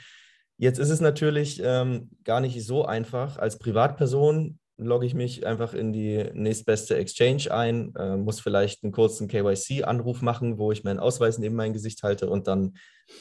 Jetzt 0.58 0.78
ist 0.78 0.90
es 0.90 1.00
natürlich 1.00 1.60
ähm, 1.64 2.10
gar 2.24 2.40
nicht 2.40 2.64
so 2.64 2.84
einfach. 2.84 3.38
Als 3.38 3.58
Privatperson 3.58 4.58
logge 4.84 5.06
ich 5.06 5.14
mich 5.14 5.46
einfach 5.46 5.74
in 5.74 5.92
die 5.92 6.24
nächstbeste 6.34 6.96
Exchange 6.96 7.50
ein, 7.50 7.94
äh, 7.96 8.16
muss 8.16 8.40
vielleicht 8.40 8.82
einen 8.82 8.92
kurzen 8.92 9.28
KYC-Anruf 9.28 10.22
machen, 10.22 10.58
wo 10.58 10.72
ich 10.72 10.84
meinen 10.84 11.00
Ausweis 11.00 11.38
neben 11.38 11.56
mein 11.56 11.72
Gesicht 11.72 12.02
halte 12.02 12.28
und 12.28 12.46
dann 12.46 12.74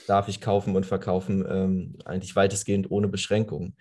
darf 0.07 0.27
ich 0.27 0.41
kaufen 0.41 0.75
und 0.75 0.85
verkaufen, 0.85 1.45
ähm, 1.49 1.95
eigentlich 2.05 2.35
weitestgehend 2.35 2.91
ohne 2.91 3.07
Beschränkungen. 3.07 3.75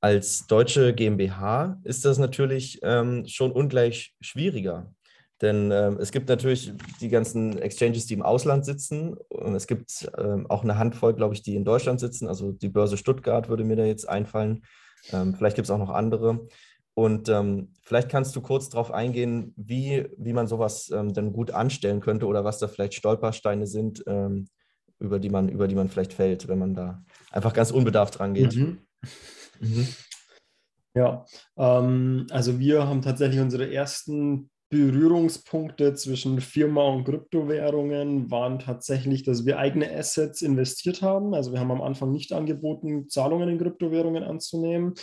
Als 0.00 0.46
deutsche 0.46 0.94
GmbH 0.94 1.80
ist 1.84 2.04
das 2.04 2.18
natürlich 2.18 2.80
ähm, 2.82 3.26
schon 3.26 3.52
ungleich 3.52 4.14
schwieriger. 4.20 4.92
Denn 5.40 5.70
ähm, 5.72 5.98
es 6.00 6.12
gibt 6.12 6.28
natürlich 6.28 6.72
die 7.00 7.08
ganzen 7.08 7.58
Exchanges, 7.58 8.06
die 8.06 8.14
im 8.14 8.22
Ausland 8.22 8.64
sitzen. 8.64 9.14
Und 9.28 9.54
es 9.54 9.66
gibt 9.66 10.10
ähm, 10.16 10.46
auch 10.48 10.62
eine 10.62 10.78
Handvoll, 10.78 11.14
glaube 11.14 11.34
ich, 11.34 11.42
die 11.42 11.56
in 11.56 11.64
Deutschland 11.64 12.00
sitzen. 12.00 12.28
Also 12.28 12.52
die 12.52 12.68
Börse 12.68 12.96
Stuttgart 12.96 13.48
würde 13.48 13.64
mir 13.64 13.76
da 13.76 13.84
jetzt 13.84 14.08
einfallen. 14.08 14.62
Ähm, 15.12 15.34
vielleicht 15.34 15.56
gibt 15.56 15.66
es 15.66 15.70
auch 15.70 15.78
noch 15.78 15.90
andere. 15.90 16.46
Und 16.94 17.28
ähm, 17.28 17.72
vielleicht 17.82 18.08
kannst 18.08 18.36
du 18.36 18.40
kurz 18.40 18.68
darauf 18.68 18.92
eingehen, 18.92 19.52
wie, 19.56 20.08
wie 20.16 20.32
man 20.32 20.46
sowas 20.46 20.90
ähm, 20.90 21.12
dann 21.12 21.32
gut 21.32 21.50
anstellen 21.50 22.00
könnte 22.00 22.26
oder 22.26 22.44
was 22.44 22.58
da 22.58 22.68
vielleicht 22.68 22.94
Stolpersteine 22.94 23.66
sind, 23.66 24.04
ähm, 24.06 24.46
über, 25.00 25.18
die 25.18 25.28
man, 25.28 25.48
über 25.48 25.66
die 25.66 25.74
man 25.74 25.88
vielleicht 25.88 26.12
fällt, 26.12 26.46
wenn 26.46 26.58
man 26.58 26.74
da 26.74 27.02
einfach 27.32 27.52
ganz 27.52 27.72
unbedarft 27.72 28.20
rangeht. 28.20 28.54
Mhm. 28.54 28.78
Mhm. 29.60 29.88
Ja, 30.96 31.24
ähm, 31.56 32.26
also 32.30 32.60
wir 32.60 32.86
haben 32.86 33.02
tatsächlich 33.02 33.40
unsere 33.40 33.72
ersten 33.72 34.50
Berührungspunkte 34.70 35.94
zwischen 35.94 36.40
Firma 36.40 36.88
und 36.88 37.04
Kryptowährungen 37.04 38.30
waren 38.30 38.58
tatsächlich, 38.58 39.22
dass 39.22 39.46
wir 39.46 39.58
eigene 39.58 39.94
Assets 39.96 40.42
investiert 40.42 41.02
haben. 41.02 41.34
Also 41.34 41.52
wir 41.52 41.60
haben 41.60 41.70
am 41.70 41.82
Anfang 41.82 42.10
nicht 42.10 42.32
angeboten, 42.32 43.08
Zahlungen 43.08 43.48
in 43.48 43.58
Kryptowährungen 43.58 44.24
anzunehmen, 44.24 44.94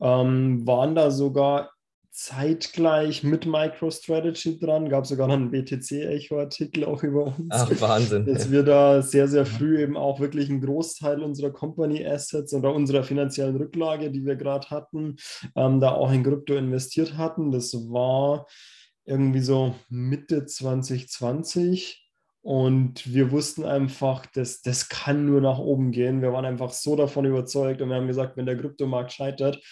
ähm, 0.00 0.66
waren 0.66 0.94
da 0.94 1.10
sogar 1.10 1.70
zeitgleich 2.12 3.22
mit 3.22 3.46
MicroStrategy 3.46 4.58
dran. 4.58 4.88
Gab 4.88 5.06
sogar 5.06 5.28
noch 5.28 5.36
einen 5.36 5.50
BTC-Echo-Artikel 5.50 6.84
auch 6.84 7.02
über 7.02 7.26
uns. 7.26 7.48
Ach, 7.50 7.70
Wahnsinn. 7.80 8.26
Dass 8.26 8.50
wir 8.50 8.62
da 8.62 9.00
sehr, 9.00 9.28
sehr 9.28 9.46
früh 9.46 9.80
eben 9.80 9.96
auch 9.96 10.20
wirklich 10.20 10.50
einen 10.50 10.60
Großteil 10.60 11.22
unserer 11.22 11.50
Company-Assets 11.50 12.52
oder 12.54 12.74
unserer 12.74 13.04
finanziellen 13.04 13.56
Rücklage, 13.56 14.10
die 14.10 14.24
wir 14.24 14.36
gerade 14.36 14.68
hatten, 14.70 15.16
ähm, 15.56 15.80
da 15.80 15.92
auch 15.92 16.12
in 16.12 16.24
Krypto 16.24 16.54
investiert 16.54 17.16
hatten. 17.16 17.52
Das 17.52 17.72
war 17.74 18.46
irgendwie 19.04 19.40
so 19.40 19.74
Mitte 19.88 20.46
2020. 20.46 22.06
Und 22.42 23.12
wir 23.12 23.32
wussten 23.32 23.64
einfach, 23.64 24.24
dass 24.26 24.62
das 24.62 24.88
kann 24.88 25.26
nur 25.26 25.40
nach 25.40 25.58
oben 25.58 25.90
gehen. 25.90 26.22
Wir 26.22 26.32
waren 26.32 26.46
einfach 26.46 26.72
so 26.72 26.96
davon 26.96 27.26
überzeugt 27.26 27.82
und 27.82 27.90
wir 27.90 27.96
haben 27.96 28.06
gesagt, 28.06 28.36
wenn 28.36 28.46
der 28.46 28.56
Kryptomarkt 28.56 29.12
scheitert, 29.12 29.62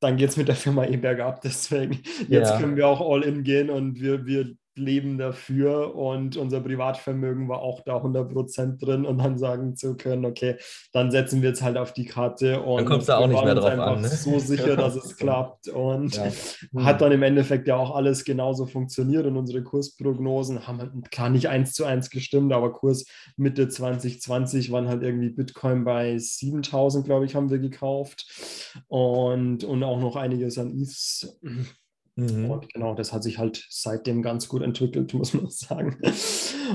dann 0.00 0.16
geht 0.16 0.30
es 0.30 0.36
mit 0.36 0.48
der 0.48 0.54
Firma 0.54 0.84
eh 0.84 0.96
bergab. 0.96 1.40
Deswegen, 1.42 2.02
jetzt 2.28 2.50
ja. 2.50 2.60
können 2.60 2.76
wir 2.76 2.86
auch 2.86 3.00
all 3.00 3.22
in 3.22 3.44
gehen 3.44 3.70
und 3.70 4.00
wir, 4.00 4.26
wir 4.26 4.54
leben 4.78 5.18
dafür 5.18 5.94
und 5.94 6.36
unser 6.36 6.60
Privatvermögen 6.60 7.48
war 7.48 7.60
auch 7.60 7.80
da 7.84 7.98
100% 7.98 8.78
drin 8.78 9.04
und 9.04 9.18
dann 9.18 9.38
sagen 9.38 9.76
zu 9.76 9.96
können, 9.96 10.24
okay, 10.24 10.56
dann 10.92 11.10
setzen 11.10 11.42
wir 11.42 11.50
jetzt 11.50 11.62
halt 11.62 11.76
auf 11.76 11.92
die 11.92 12.04
Karte 12.04 12.60
und 12.60 12.78
dann 12.78 12.86
kommst 12.86 13.08
du 13.08 13.12
auch 13.12 13.26
nicht 13.26 13.44
mehr 13.44 13.54
drauf 13.54 13.70
einfach 13.70 13.86
an, 13.86 14.00
ne? 14.00 14.08
so 14.08 14.38
sicher, 14.38 14.76
dass 14.76 14.96
es 14.96 15.16
klappt 15.18 15.68
und 15.68 16.16
ja. 16.16 16.30
hat 16.84 17.00
dann 17.00 17.12
im 17.12 17.22
Endeffekt 17.22 17.68
ja 17.68 17.76
auch 17.76 17.94
alles 17.94 18.24
genauso 18.24 18.66
funktioniert 18.66 19.26
und 19.26 19.36
unsere 19.36 19.62
Kursprognosen 19.62 20.66
haben 20.66 20.78
halt 20.78 21.10
klar 21.10 21.30
nicht 21.30 21.48
eins 21.48 21.72
zu 21.72 21.84
eins 21.84 22.10
gestimmt, 22.10 22.52
aber 22.52 22.72
Kurs 22.72 23.06
Mitte 23.36 23.68
2020 23.68 24.72
waren 24.72 24.88
halt 24.88 25.02
irgendwie 25.02 25.30
Bitcoin 25.30 25.84
bei 25.84 26.18
7000, 26.18 27.04
glaube 27.04 27.24
ich, 27.24 27.34
haben 27.34 27.50
wir 27.50 27.58
gekauft 27.58 28.26
und, 28.88 29.64
und 29.64 29.82
auch 29.82 30.00
noch 30.00 30.16
einiges 30.16 30.58
an 30.58 30.70
ETHs 30.70 31.38
Mhm. 32.18 32.50
Und 32.50 32.72
genau, 32.74 32.94
das 32.94 33.12
hat 33.12 33.22
sich 33.22 33.38
halt 33.38 33.64
seitdem 33.70 34.22
ganz 34.22 34.48
gut 34.48 34.62
entwickelt, 34.62 35.14
muss 35.14 35.34
man 35.34 35.48
sagen. 35.50 35.96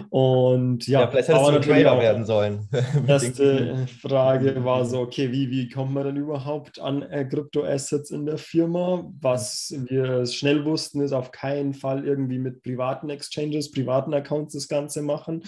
Und 0.10 0.88
ja, 0.88 1.02
ja 1.02 1.08
vielleicht 1.08 1.30
hättest 1.30 1.50
du 1.50 1.60
Trader 1.60 2.00
werden 2.00 2.26
sollen. 2.26 2.68
Erste 3.08 3.88
Frage 4.02 4.64
war 4.64 4.86
so, 4.86 5.00
okay, 5.02 5.32
wie, 5.32 5.50
wie 5.50 5.70
kommt 5.70 5.94
man 5.94 6.06
denn 6.06 6.18
überhaupt 6.18 6.80
an 6.80 7.02
äh, 7.04 7.26
Kryptoassets 7.26 8.12
in 8.12 8.26
der 8.26 8.38
Firma? 8.38 9.12
Was 9.22 9.74
wir 9.88 10.26
schnell 10.26 10.66
wussten, 10.66 11.02
ist 11.02 11.14
auf 11.14 11.32
keinen 11.32 11.74
Fall 11.74 12.06
irgendwie 12.06 12.40
mit 12.40 12.62
privaten 12.64 13.10
Exchanges, 13.10 13.72
privaten 13.72 14.14
Accounts 14.14 14.54
das 14.54 14.68
Ganze 14.68 15.02
machen, 15.02 15.44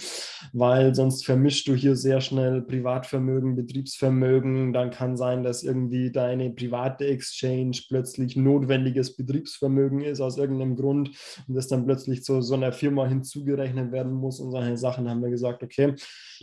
weil 0.52 0.94
sonst 0.94 1.24
vermischst 1.24 1.68
du 1.68 1.74
hier 1.74 1.96
sehr 1.96 2.20
schnell 2.20 2.62
Privatvermögen, 2.62 3.56
Betriebsvermögen. 3.56 4.72
Dann 4.72 4.90
kann 4.90 5.16
sein, 5.16 5.42
dass 5.42 5.62
irgendwie 5.62 6.10
deine 6.10 6.50
private 6.50 7.06
Exchange 7.06 7.78
plötzlich 7.88 8.36
notwendiges 8.36 9.16
Betriebsvermögen 9.16 9.76
Vermögen 9.76 10.00
ist 10.02 10.20
aus 10.20 10.38
irgendeinem 10.38 10.76
Grund 10.76 11.10
und 11.48 11.54
das 11.54 11.68
dann 11.68 11.84
plötzlich 11.84 12.24
zu 12.24 12.40
so 12.40 12.54
einer 12.54 12.72
Firma 12.72 13.06
hinzugerechnet 13.06 13.92
werden 13.92 14.12
muss 14.12 14.35
und 14.40 14.50
solche 14.50 14.76
Sachen, 14.76 15.08
haben 15.08 15.22
wir 15.22 15.30
gesagt, 15.30 15.62
okay, 15.62 15.94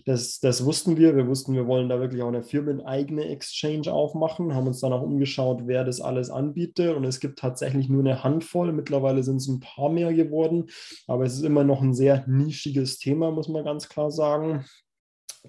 das, 0.06 0.40
das 0.40 0.66
wussten 0.66 0.98
wir. 0.98 1.16
Wir 1.16 1.28
wussten, 1.28 1.54
wir 1.54 1.68
wollen 1.68 1.90
da 1.90 2.00
wirklich 2.00 2.22
auch 2.22 2.28
eine 2.28 2.44
firmeneigene 2.44 3.26
Exchange 3.26 3.92
aufmachen, 3.92 4.54
haben 4.54 4.68
uns 4.68 4.80
dann 4.80 4.94
auch 4.94 5.02
umgeschaut, 5.02 5.64
wer 5.66 5.84
das 5.84 6.02
alles 6.02 6.30
anbietet 6.30 6.96
und 6.96 7.04
es 7.04 7.20
gibt 7.20 7.40
tatsächlich 7.40 7.90
nur 7.90 8.02
eine 8.02 8.24
Handvoll. 8.24 8.72
Mittlerweile 8.72 9.24
sind 9.24 9.38
es 9.38 9.48
ein 9.48 9.60
paar 9.60 9.90
mehr 9.90 10.14
geworden, 10.14 10.66
aber 11.08 11.26
es 11.26 11.36
ist 11.36 11.44
immer 11.44 11.64
noch 11.64 11.82
ein 11.82 11.94
sehr 11.94 12.26
nischiges 12.28 12.98
Thema, 12.98 13.32
muss 13.32 13.48
man 13.48 13.64
ganz 13.64 13.90
klar 13.90 14.12
sagen. 14.12 14.66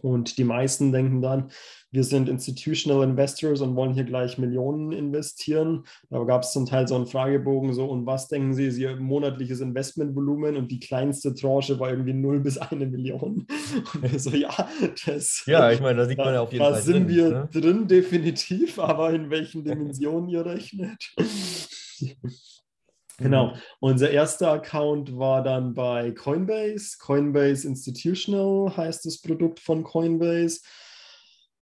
Und 0.00 0.38
die 0.38 0.44
meisten 0.44 0.92
denken 0.92 1.22
dann, 1.22 1.50
wir 1.94 2.02
sind 2.02 2.28
Institutional 2.28 3.04
Investors 3.04 3.60
und 3.60 3.76
wollen 3.76 3.94
hier 3.94 4.02
gleich 4.02 4.36
Millionen 4.36 4.90
investieren. 4.90 5.84
Da 6.10 6.24
gab 6.24 6.42
es 6.42 6.52
zum 6.52 6.66
Teil 6.66 6.88
so 6.88 6.96
einen 6.96 7.06
Fragebogen, 7.06 7.72
so, 7.72 7.86
und 7.86 8.04
was 8.04 8.26
denken 8.26 8.52
Sie, 8.52 8.66
ist 8.66 8.78
Ihr 8.78 8.96
monatliches 8.96 9.60
Investmentvolumen? 9.60 10.56
Und 10.56 10.72
die 10.72 10.80
kleinste 10.80 11.34
Tranche 11.34 11.78
war 11.78 11.90
irgendwie 11.90 12.12
0 12.12 12.40
bis 12.40 12.58
1 12.58 12.90
Million. 12.90 13.46
Und 13.94 14.12
wir 14.12 14.18
so, 14.18 14.30
ja, 14.30 14.52
das. 15.06 15.44
Ja, 15.46 15.70
ich 15.70 15.80
meine, 15.80 15.98
da 15.98 16.06
sieht 16.06 16.18
man 16.18 16.34
ja 16.34 16.40
auf 16.40 16.52
jeden 16.52 16.64
da 16.64 16.70
Fall. 16.70 16.80
Da 16.80 16.84
sind 16.84 17.06
drin, 17.06 17.08
wir 17.08 17.28
ne? 17.30 17.48
drin, 17.52 17.86
definitiv, 17.86 18.80
aber 18.80 19.12
in 19.12 19.30
welchen 19.30 19.64
Dimensionen 19.64 20.28
ihr 20.28 20.44
rechnet. 20.44 21.14
Genau. 23.18 23.48
Mhm. 23.48 23.60
Unser 23.80 24.10
erster 24.10 24.50
Account 24.52 25.16
war 25.16 25.42
dann 25.42 25.74
bei 25.74 26.10
Coinbase. 26.10 26.98
Coinbase 26.98 27.66
Institutional 27.66 28.76
heißt 28.76 29.06
das 29.06 29.20
Produkt 29.20 29.60
von 29.60 29.84
Coinbase. 29.84 30.60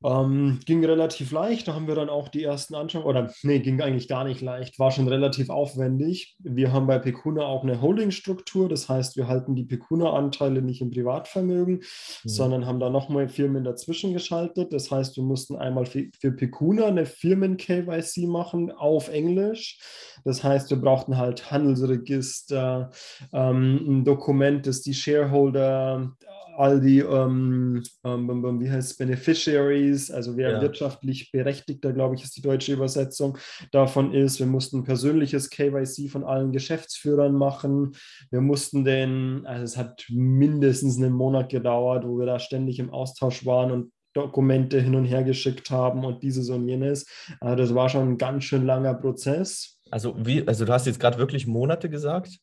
Ähm, 0.04 0.60
ging 0.66 0.84
relativ 0.84 1.32
leicht, 1.32 1.68
da 1.68 1.76
haben 1.76 1.88
wir 1.88 1.96
dann 1.96 2.10
auch 2.10 2.28
die 2.28 2.44
ersten 2.44 2.76
Anschauen, 2.76 3.04
oder 3.04 3.34
nee, 3.44 3.60
ging 3.60 3.82
eigentlich 3.82 4.08
gar 4.08 4.24
nicht 4.24 4.42
leicht, 4.42 4.78
war 4.80 4.92
schon 4.92 5.08
relativ 5.08 5.50
aufwendig. 5.50 6.36
Wir 6.40 6.74
haben 6.74 6.88
bei 6.88 7.00
Pecuna 7.00 7.46
auch 7.46 7.64
eine 7.64 7.82
Holdingstruktur, 7.82 8.68
das 8.68 8.90
heißt, 8.90 9.16
wir 9.16 9.28
halten 9.28 9.56
die 9.56 9.64
Pecuna-Anteile 9.64 10.62
nicht 10.62 10.82
im 10.82 10.92
Privatvermögen, 10.92 11.76
mhm. 11.76 11.82
sondern 12.24 12.66
haben 12.66 12.80
da 12.80 12.90
nochmal 12.90 13.30
Firmen 13.30 13.64
dazwischen 13.64 14.14
geschaltet. 14.14 14.74
Das 14.74 14.92
heißt, 14.92 15.16
wir 15.16 15.24
mussten 15.24 15.56
einmal 15.56 15.86
für, 15.86 16.08
für 16.20 16.32
Pecuna 16.32 16.86
eine 16.86 17.06
Firmen-KYC 17.06 18.28
machen 18.28 18.72
auf 18.72 19.10
Englisch. 19.10 19.80
Das 20.26 20.44
heißt, 20.44 20.70
wir 20.70 20.78
brauchten 20.78 21.18
halt 21.18 21.52
Handelsregister, 21.52 22.92
ähm, 23.32 23.80
ein 23.88 24.06
Dokument, 24.06 24.68
das 24.68 24.82
die 24.82 24.94
Shareholder 24.94 26.14
all 26.58 26.80
die, 26.80 27.00
ähm, 27.00 27.84
ähm, 28.04 28.60
wie 28.60 28.70
heißt 28.70 28.92
es, 28.92 28.98
Beneficiaries, 28.98 29.93
also 30.12 30.38
wer 30.38 30.52
ja. 30.52 30.62
wirtschaftlich 30.62 31.32
Berechtigter, 31.32 31.94
glaube 31.94 32.16
ich, 32.16 32.24
ist 32.24 32.36
die 32.38 32.42
deutsche 32.42 32.74
Übersetzung 32.74 33.38
davon 33.72 34.14
ist. 34.14 34.40
Wir 34.40 34.46
mussten 34.46 34.84
persönliches 34.84 35.50
KYC 35.50 36.10
von 36.10 36.24
allen 36.24 36.52
Geschäftsführern 36.52 37.34
machen. 37.34 37.96
Wir 38.32 38.42
mussten 38.42 38.84
den, 38.86 39.46
also 39.46 39.64
es 39.64 39.78
hat 39.78 40.06
mindestens 40.10 40.98
einen 40.98 41.14
Monat 41.14 41.50
gedauert, 41.50 42.06
wo 42.06 42.18
wir 42.20 42.26
da 42.26 42.40
ständig 42.40 42.80
im 42.80 42.90
Austausch 42.90 43.46
waren 43.46 43.72
und 43.72 43.92
Dokumente 44.14 44.80
hin 44.80 44.96
und 44.96 45.06
her 45.06 45.24
geschickt 45.24 45.72
haben 45.72 46.06
und 46.06 46.22
dieses 46.22 46.50
und 46.50 46.68
jenes. 46.68 47.06
Also 47.40 47.56
das 47.56 47.76
war 47.76 47.90
schon 47.90 48.10
ein 48.10 48.18
ganz 48.18 48.44
schön 48.44 48.66
langer 48.66 48.94
Prozess. 48.94 49.80
Also 49.90 50.16
wie, 50.18 50.48
also 50.48 50.66
du 50.66 50.74
hast 50.74 50.86
jetzt 50.86 51.00
gerade 51.00 51.18
wirklich 51.18 51.48
Monate 51.48 51.90
gesagt? 51.90 52.40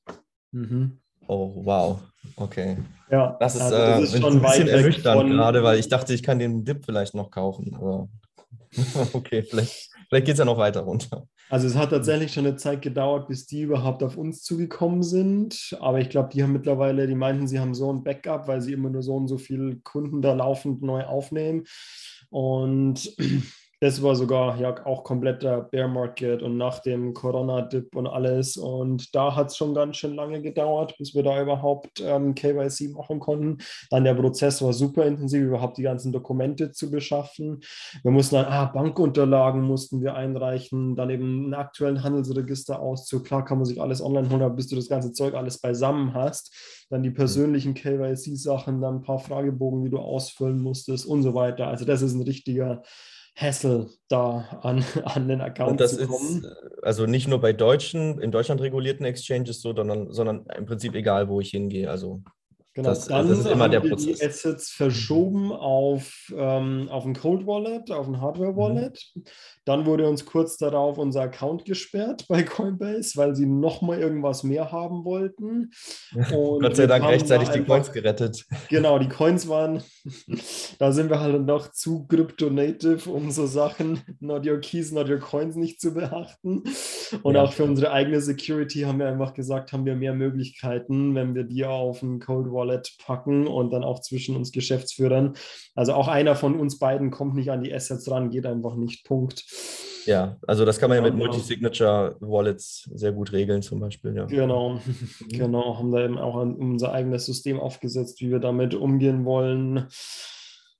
Mhm. 0.52 1.00
Oh, 1.26 1.52
wow. 1.64 2.00
Okay. 2.36 2.76
Ja, 3.10 3.36
das 3.40 3.56
ist, 3.56 3.62
also 3.62 3.76
das 3.76 4.00
äh, 4.00 4.04
ist 4.04 4.22
schon 4.22 4.36
ein 4.36 4.42
bisschen 4.42 4.68
ernüchternd 4.68 5.30
gerade, 5.30 5.62
weil 5.62 5.78
ich 5.78 5.88
dachte, 5.88 6.14
ich 6.14 6.22
kann 6.22 6.38
den 6.38 6.64
Dip 6.64 6.84
vielleicht 6.84 7.14
noch 7.14 7.30
kaufen. 7.30 7.74
Aber 7.74 8.08
okay, 9.12 9.42
vielleicht, 9.42 9.90
vielleicht 10.08 10.26
geht 10.26 10.34
es 10.34 10.38
ja 10.38 10.44
noch 10.44 10.58
weiter 10.58 10.80
runter. 10.80 11.26
Also 11.48 11.66
es 11.66 11.74
hat 11.74 11.90
tatsächlich 11.90 12.32
schon 12.32 12.46
eine 12.46 12.54
Zeit 12.54 12.80
gedauert, 12.80 13.26
bis 13.26 13.46
die 13.46 13.62
überhaupt 13.62 14.04
auf 14.04 14.16
uns 14.16 14.42
zugekommen 14.44 15.02
sind. 15.02 15.76
Aber 15.80 15.98
ich 15.98 16.08
glaube, 16.08 16.28
die 16.32 16.44
haben 16.44 16.52
mittlerweile, 16.52 17.08
die 17.08 17.16
meinten, 17.16 17.48
sie 17.48 17.58
haben 17.58 17.74
so 17.74 17.92
ein 17.92 18.04
Backup, 18.04 18.46
weil 18.46 18.60
sie 18.60 18.72
immer 18.72 18.88
nur 18.88 19.02
so 19.02 19.16
und 19.16 19.26
so 19.26 19.36
viele 19.36 19.76
Kunden 19.78 20.22
da 20.22 20.32
laufend 20.32 20.82
neu 20.82 21.02
aufnehmen. 21.02 21.64
Und 22.28 23.12
das 23.80 24.02
war 24.02 24.14
sogar 24.14 24.60
ja 24.60 24.74
auch 24.84 25.04
kompletter 25.04 25.62
Bear 25.62 25.88
Market 25.88 26.42
und 26.42 26.58
nach 26.58 26.80
dem 26.80 27.14
Corona-Dip 27.14 27.96
und 27.96 28.06
alles. 28.06 28.58
Und 28.58 29.14
da 29.14 29.34
hat 29.34 29.48
es 29.48 29.56
schon 29.56 29.74
ganz 29.74 29.96
schön 29.96 30.14
lange 30.14 30.42
gedauert, 30.42 30.94
bis 30.98 31.14
wir 31.14 31.22
da 31.22 31.40
überhaupt 31.40 31.98
ähm, 32.00 32.34
KYC 32.34 32.90
machen 32.92 33.20
konnten. 33.20 33.56
Dann 33.88 34.04
der 34.04 34.14
Prozess 34.14 34.60
war 34.60 34.74
super 34.74 35.06
intensiv, 35.06 35.44
überhaupt 35.44 35.78
die 35.78 35.82
ganzen 35.82 36.12
Dokumente 36.12 36.72
zu 36.72 36.90
beschaffen. 36.90 37.60
Wir 38.02 38.10
mussten 38.10 38.34
dann, 38.34 38.46
ah, 38.46 38.66
Bankunterlagen 38.66 39.62
mussten 39.62 40.02
wir 40.02 40.14
einreichen, 40.14 40.94
dann 40.94 41.08
eben 41.08 41.44
einen 41.44 41.54
aktuellen 41.54 42.02
Handelsregisterauszug. 42.02 43.24
Klar 43.24 43.46
kann 43.46 43.56
man 43.56 43.64
sich 43.64 43.80
alles 43.80 44.02
online 44.02 44.28
holen, 44.28 44.42
aber 44.42 44.56
bis 44.56 44.68
du 44.68 44.76
das 44.76 44.90
ganze 44.90 45.12
Zeug 45.12 45.32
alles 45.32 45.58
beisammen 45.58 46.12
hast, 46.12 46.54
dann 46.90 47.02
die 47.02 47.10
persönlichen 47.10 47.72
KYC-Sachen, 47.72 48.82
dann 48.82 48.96
ein 48.96 49.02
paar 49.02 49.20
Fragebogen, 49.20 49.84
die 49.84 49.90
du 49.90 49.98
ausfüllen 49.98 50.60
musstest 50.60 51.06
und 51.06 51.22
so 51.22 51.32
weiter. 51.32 51.68
Also 51.68 51.86
das 51.86 52.02
ist 52.02 52.12
ein 52.12 52.22
richtiger 52.22 52.82
Hassel 53.36 53.90
da 54.08 54.60
an, 54.62 54.84
an 55.04 55.28
den 55.28 55.40
Account 55.40 55.72
Und 55.72 55.80
das 55.80 55.96
zu 55.96 56.06
kommen. 56.06 56.38
Ist 56.38 56.44
äh, 56.44 56.82
also 56.82 57.06
nicht 57.06 57.28
nur 57.28 57.40
bei 57.40 57.52
deutschen, 57.52 58.20
in 58.20 58.30
Deutschland 58.30 58.60
regulierten 58.60 59.04
Exchanges 59.06 59.60
so, 59.60 59.74
sondern, 59.74 60.12
sondern 60.12 60.46
im 60.56 60.66
Prinzip 60.66 60.94
egal, 60.94 61.28
wo 61.28 61.40
ich 61.40 61.50
hingehe. 61.50 61.90
Also 61.90 62.22
Genau, 62.80 62.94
das, 62.94 63.06
dann 63.08 63.28
das 63.28 63.40
ist 63.40 63.46
immer 63.46 63.68
der 63.68 63.80
Prozess. 63.80 64.18
die 64.18 64.24
Assets 64.24 64.70
verschoben 64.70 65.52
auf, 65.52 66.32
ähm, 66.34 66.88
auf 66.90 67.04
ein 67.04 67.14
Cold 67.14 67.46
Wallet, 67.46 67.90
auf 67.90 68.06
ein 68.06 68.20
Hardware 68.20 68.52
mhm. 68.52 68.56
Wallet. 68.56 69.12
Mhm. 69.14 69.24
Dann 69.66 69.86
wurde 69.86 70.08
uns 70.08 70.24
kurz 70.24 70.56
darauf 70.56 70.96
unser 70.96 71.22
Account 71.22 71.64
gesperrt 71.66 72.24
bei 72.28 72.42
Coinbase, 72.42 73.16
weil 73.16 73.36
sie 73.36 73.46
nochmal 73.46 74.00
irgendwas 74.00 74.42
mehr 74.44 74.72
haben 74.72 75.04
wollten. 75.04 75.70
Und 76.34 76.62
Gott 76.62 76.76
sei 76.76 76.86
Dank 76.86 77.04
rechtzeitig 77.04 77.50
die 77.50 77.64
Coins 77.64 77.92
gerettet. 77.92 78.46
Genau, 78.68 78.98
die 78.98 79.08
Coins 79.08 79.46
waren, 79.48 79.82
da 80.78 80.92
sind 80.92 81.10
wir 81.10 81.20
halt 81.20 81.44
noch 81.44 81.72
zu 81.72 82.06
Crypto-Native, 82.06 83.10
um 83.10 83.30
so 83.30 83.46
Sachen, 83.46 84.00
not 84.20 84.46
your 84.46 84.58
keys, 84.58 84.90
not 84.90 85.08
your 85.08 85.18
coins 85.18 85.54
nicht 85.54 85.80
zu 85.80 85.92
beachten. 85.92 86.64
Und 87.22 87.34
ja. 87.34 87.42
auch 87.42 87.52
für 87.52 87.64
unsere 87.64 87.92
eigene 87.92 88.20
Security 88.20 88.80
haben 88.80 88.98
wir 88.98 89.08
einfach 89.08 89.34
gesagt, 89.34 89.72
haben 89.72 89.84
wir 89.84 89.94
mehr 89.94 90.14
Möglichkeiten, 90.14 91.14
wenn 91.14 91.34
wir 91.34 91.44
die 91.44 91.64
auf 91.64 92.02
ein 92.02 92.20
Cold 92.20 92.52
Wallet 92.52 92.96
packen 93.04 93.46
und 93.46 93.72
dann 93.72 93.84
auch 93.84 94.00
zwischen 94.00 94.36
uns 94.36 94.52
Geschäftsführern. 94.52 95.34
Also 95.74 95.94
auch 95.94 96.08
einer 96.08 96.34
von 96.34 96.58
uns 96.58 96.78
beiden 96.78 97.10
kommt 97.10 97.34
nicht 97.34 97.50
an 97.50 97.62
die 97.62 97.72
Assets 97.72 98.10
ran, 98.10 98.30
geht 98.30 98.46
einfach 98.46 98.76
nicht. 98.76 99.04
Punkt. 99.04 99.44
Ja, 100.06 100.36
also 100.46 100.64
das 100.64 100.78
kann 100.78 100.88
man 100.88 100.96
ja, 100.96 101.02
mit 101.02 101.14
Multi-Signature-Wallets 101.14 102.90
sehr 102.94 103.12
gut 103.12 103.32
regeln, 103.32 103.62
zum 103.62 103.80
Beispiel. 103.80 104.16
Ja. 104.16 104.24
Genau, 104.24 104.80
genau, 105.28 105.78
haben 105.78 105.92
da 105.92 106.04
eben 106.04 106.18
auch 106.18 106.36
unser 106.36 106.92
eigenes 106.92 107.26
System 107.26 107.60
aufgesetzt, 107.60 108.20
wie 108.20 108.30
wir 108.30 108.38
damit 108.38 108.74
umgehen 108.74 109.24
wollen 109.24 109.88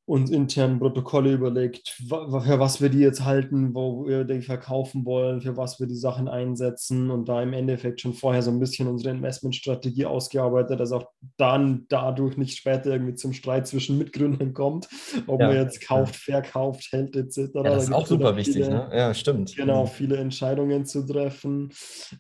uns 0.07 0.31
intern 0.31 0.81
Protokolle 0.81 1.33
überlegt, 1.33 1.91
für 1.91 2.59
was 2.59 2.81
wir 2.81 2.89
die 2.89 2.99
jetzt 2.99 3.25
halten, 3.25 3.75
wo 3.75 4.07
wir 4.07 4.25
die 4.25 4.43
verkaufen 4.43 5.05
wollen, 5.05 5.41
für 5.41 5.57
was 5.57 5.79
wir 5.79 5.87
die 5.87 5.97
Sachen 5.97 6.27
einsetzen 6.27 7.11
und 7.11 7.29
da 7.29 7.41
im 7.43 7.53
Endeffekt 7.53 8.01
schon 8.01 8.15
vorher 8.15 8.43
so 8.43 8.51
ein 8.51 8.59
bisschen 8.59 8.89
unsere 8.89 9.15
Investmentstrategie 9.15 10.07
ausgearbeitet, 10.07 10.81
dass 10.81 10.91
auch 10.91 11.05
dann 11.37 11.87
dadurch 11.89 12.37
nicht 12.37 12.57
später 12.57 12.91
irgendwie 12.91 13.15
zum 13.15 13.33
Streit 13.33 13.69
zwischen 13.69 13.99
Mitgründern 13.99 14.53
kommt, 14.53 14.89
ob 15.29 15.41
ja, 15.41 15.47
man 15.47 15.57
jetzt 15.57 15.87
kauft, 15.87 16.27
ja. 16.27 16.43
verkauft, 16.43 16.89
hält 16.91 17.15
etc. 17.15 17.51
Ja, 17.55 17.63
das 17.63 17.85
ist 17.85 17.93
auch 17.93 18.07
super 18.07 18.37
wichtig, 18.37 18.65
viele, 18.65 18.71
ne? 18.71 18.91
Ja, 18.93 19.15
stimmt. 19.15 19.55
Genau, 19.55 19.85
mhm. 19.85 19.89
viele 19.89 20.17
Entscheidungen 20.17 20.87
zu 20.87 21.07
treffen. 21.07 21.73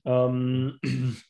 Ähm, 0.04 0.78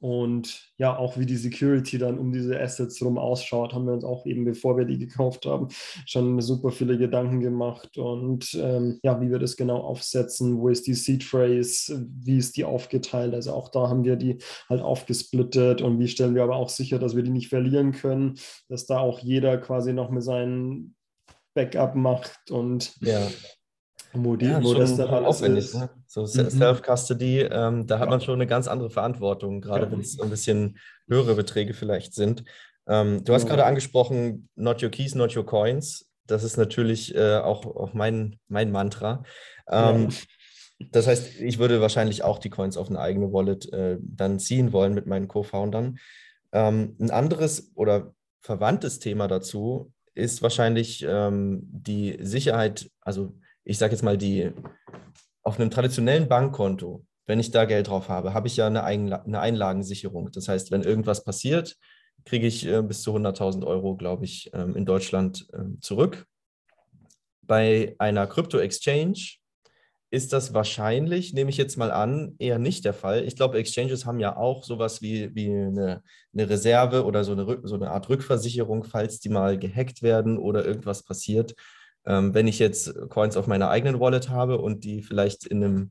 und 0.00 0.70
ja, 0.76 0.96
auch 0.96 1.18
wie 1.18 1.26
die 1.26 1.36
Security 1.36 1.98
dann 1.98 2.18
um 2.18 2.32
diese 2.32 2.58
Assets 2.60 3.02
rum 3.02 3.18
ausschaut, 3.18 3.74
haben 3.74 3.86
wir 3.86 3.94
uns 3.94 4.04
auch 4.04 4.26
eben, 4.26 4.44
bevor 4.44 4.76
wir 4.76 4.84
die 4.84 4.98
gekauft 4.98 5.44
haben, 5.44 5.68
schon 6.06 6.40
super 6.40 6.70
viele 6.70 6.96
Gedanken 6.96 7.40
gemacht. 7.40 7.98
Und 7.98 8.54
ähm, 8.54 9.00
ja, 9.02 9.20
wie 9.20 9.30
wir 9.30 9.40
das 9.40 9.56
genau 9.56 9.78
aufsetzen, 9.78 10.58
wo 10.60 10.68
ist 10.68 10.86
die 10.86 10.94
Seed 10.94 11.24
Phrase, 11.24 12.06
wie 12.22 12.38
ist 12.38 12.56
die 12.56 12.64
aufgeteilt, 12.64 13.34
also 13.34 13.52
auch 13.52 13.70
da 13.70 13.88
haben 13.88 14.04
wir 14.04 14.16
die 14.16 14.38
halt 14.68 14.82
aufgesplittet. 14.82 15.82
Und 15.82 15.98
wie 15.98 16.08
stellen 16.08 16.34
wir 16.36 16.44
aber 16.44 16.56
auch 16.56 16.68
sicher, 16.68 16.98
dass 16.98 17.16
wir 17.16 17.24
die 17.24 17.30
nicht 17.30 17.48
verlieren 17.48 17.92
können, 17.92 18.38
dass 18.68 18.86
da 18.86 18.98
auch 18.98 19.18
jeder 19.18 19.58
quasi 19.58 19.92
noch 19.92 20.10
mit 20.10 20.22
seinen 20.22 20.94
Backup 21.54 21.96
macht 21.96 22.52
und 22.52 22.94
ja. 23.00 23.26
Wo, 24.12 24.36
die, 24.36 24.46
ja, 24.46 24.62
wo 24.62 24.74
das 24.74 24.96
dann 24.96 25.08
alles 25.08 25.40
ist. 25.42 25.74
Ne? 25.74 25.90
So 26.06 26.22
mhm. 26.22 26.50
Self-Custody, 26.50 27.40
ähm, 27.42 27.86
da 27.86 27.98
hat 27.98 28.06
ja. 28.06 28.10
man 28.10 28.20
schon 28.20 28.34
eine 28.34 28.46
ganz 28.46 28.66
andere 28.66 28.90
Verantwortung, 28.90 29.60
gerade 29.60 29.86
ja. 29.86 29.92
wenn 29.92 30.00
es 30.00 30.18
ein 30.18 30.30
bisschen 30.30 30.78
höhere 31.08 31.34
Beträge 31.34 31.74
vielleicht 31.74 32.14
sind. 32.14 32.44
Ähm, 32.86 33.22
du 33.24 33.34
hast 33.34 33.46
gerade 33.46 33.66
angesprochen, 33.66 34.48
not 34.56 34.82
your 34.82 34.90
keys, 34.90 35.14
not 35.14 35.36
your 35.36 35.44
coins. 35.44 36.10
Das 36.26 36.42
ist 36.42 36.56
natürlich 36.56 37.14
äh, 37.14 37.36
auch, 37.36 37.64
auch 37.66 37.94
mein, 37.94 38.38
mein 38.48 38.70
Mantra. 38.70 39.24
Ähm, 39.68 40.08
das 40.78 41.06
heißt, 41.06 41.40
ich 41.40 41.58
würde 41.58 41.80
wahrscheinlich 41.80 42.22
auch 42.22 42.38
die 42.38 42.50
Coins 42.50 42.76
auf 42.76 42.88
eine 42.88 43.00
eigene 43.00 43.32
Wallet 43.32 43.72
äh, 43.72 43.98
dann 44.00 44.38
ziehen 44.38 44.72
wollen 44.72 44.94
mit 44.94 45.06
meinen 45.06 45.28
Co-Foundern. 45.28 45.98
Ähm, 46.52 46.96
ein 47.00 47.10
anderes 47.10 47.72
oder 47.74 48.14
verwandtes 48.40 48.98
Thema 48.98 49.28
dazu 49.28 49.92
ist 50.14 50.42
wahrscheinlich 50.42 51.04
ähm, 51.06 51.62
die 51.70 52.18
Sicherheit, 52.20 52.90
also 53.00 53.34
ich 53.68 53.76
sage 53.76 53.92
jetzt 53.92 54.02
mal, 54.02 54.16
die 54.16 54.50
auf 55.42 55.60
einem 55.60 55.70
traditionellen 55.70 56.26
Bankkonto, 56.26 57.04
wenn 57.26 57.38
ich 57.38 57.50
da 57.50 57.66
Geld 57.66 57.88
drauf 57.88 58.08
habe, 58.08 58.32
habe 58.32 58.48
ich 58.48 58.56
ja 58.56 58.66
eine, 58.66 58.82
Einla 58.82 59.22
eine 59.22 59.40
Einlagensicherung. 59.40 60.32
Das 60.32 60.48
heißt, 60.48 60.70
wenn 60.70 60.82
irgendwas 60.82 61.22
passiert, 61.22 61.76
kriege 62.24 62.46
ich 62.46 62.66
äh, 62.66 62.82
bis 62.82 63.02
zu 63.02 63.14
100.000 63.14 63.66
Euro, 63.66 63.94
glaube 63.94 64.24
ich, 64.24 64.50
ähm, 64.54 64.74
in 64.74 64.86
Deutschland 64.86 65.46
äh, 65.52 65.78
zurück. 65.80 66.26
Bei 67.42 67.94
einer 67.98 68.26
Krypto-Exchange 68.26 69.36
ist 70.10 70.32
das 70.32 70.54
wahrscheinlich, 70.54 71.34
nehme 71.34 71.50
ich 71.50 71.58
jetzt 71.58 71.76
mal 71.76 71.90
an, 71.90 72.36
eher 72.38 72.58
nicht 72.58 72.86
der 72.86 72.94
Fall. 72.94 73.24
Ich 73.24 73.36
glaube, 73.36 73.58
Exchanges 73.58 74.06
haben 74.06 74.18
ja 74.18 74.34
auch 74.34 74.64
sowas 74.64 75.02
wie, 75.02 75.34
wie 75.34 75.50
eine, 75.50 76.02
eine 76.32 76.48
Reserve 76.48 77.04
oder 77.04 77.22
so 77.22 77.32
eine, 77.32 77.60
so 77.64 77.74
eine 77.74 77.90
Art 77.90 78.08
Rückversicherung, 78.08 78.84
falls 78.84 79.20
die 79.20 79.28
mal 79.28 79.58
gehackt 79.58 80.02
werden 80.02 80.38
oder 80.38 80.64
irgendwas 80.64 81.02
passiert. 81.02 81.54
Ähm, 82.08 82.32
wenn 82.32 82.48
ich 82.48 82.58
jetzt 82.58 82.94
Coins 83.10 83.36
auf 83.36 83.46
meiner 83.46 83.68
eigenen 83.68 84.00
Wallet 84.00 84.30
habe 84.30 84.58
und 84.58 84.82
die 84.82 85.02
vielleicht 85.02 85.46
in 85.46 85.62
einem 85.62 85.90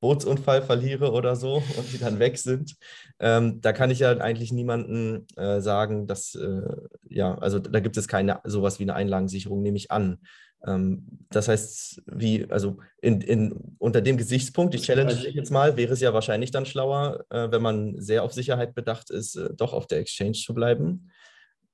Bootsunfall 0.00 0.62
verliere 0.62 1.10
oder 1.10 1.34
so 1.34 1.56
und 1.76 1.92
die 1.92 1.98
dann 1.98 2.20
weg 2.20 2.38
sind, 2.38 2.76
ähm, 3.18 3.60
da 3.60 3.72
kann 3.72 3.90
ich 3.90 3.98
ja 3.98 4.16
eigentlich 4.16 4.52
niemandem 4.52 5.26
äh, 5.36 5.60
sagen, 5.60 6.06
dass, 6.06 6.36
äh, 6.36 6.62
ja, 7.08 7.36
also 7.38 7.58
da 7.58 7.80
gibt 7.80 7.96
es 7.96 8.06
keine 8.06 8.40
sowas 8.44 8.78
wie 8.78 8.84
eine 8.84 8.94
Einlagensicherung, 8.94 9.60
nehme 9.60 9.76
ich 9.76 9.90
an. 9.90 10.18
Ähm, 10.64 11.06
das 11.30 11.48
heißt, 11.48 12.02
wie, 12.06 12.48
also 12.48 12.78
in, 13.02 13.20
in, 13.20 13.76
unter 13.78 14.00
dem 14.00 14.16
Gesichtspunkt, 14.16 14.74
ich 14.74 14.82
challenge 14.82 15.16
dich 15.16 15.34
jetzt 15.34 15.50
mal, 15.50 15.76
wäre 15.76 15.92
es 15.92 16.00
ja 16.00 16.14
wahrscheinlich 16.14 16.52
dann 16.52 16.66
schlauer, 16.66 17.24
äh, 17.30 17.50
wenn 17.50 17.62
man 17.62 18.00
sehr 18.00 18.22
auf 18.22 18.32
Sicherheit 18.32 18.74
bedacht 18.74 19.10
ist, 19.10 19.34
äh, 19.34 19.50
doch 19.54 19.72
auf 19.72 19.88
der 19.88 19.98
Exchange 19.98 20.32
zu 20.32 20.54
bleiben. 20.54 21.10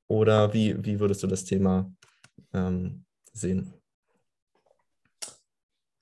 Oder 0.09 0.53
wie, 0.55 0.83
wie 0.83 0.99
würdest 0.99 1.23
du 1.23 1.27
das 1.27 1.45
Thema 1.45 1.93
ähm, 2.53 3.05
sehen? 3.33 3.82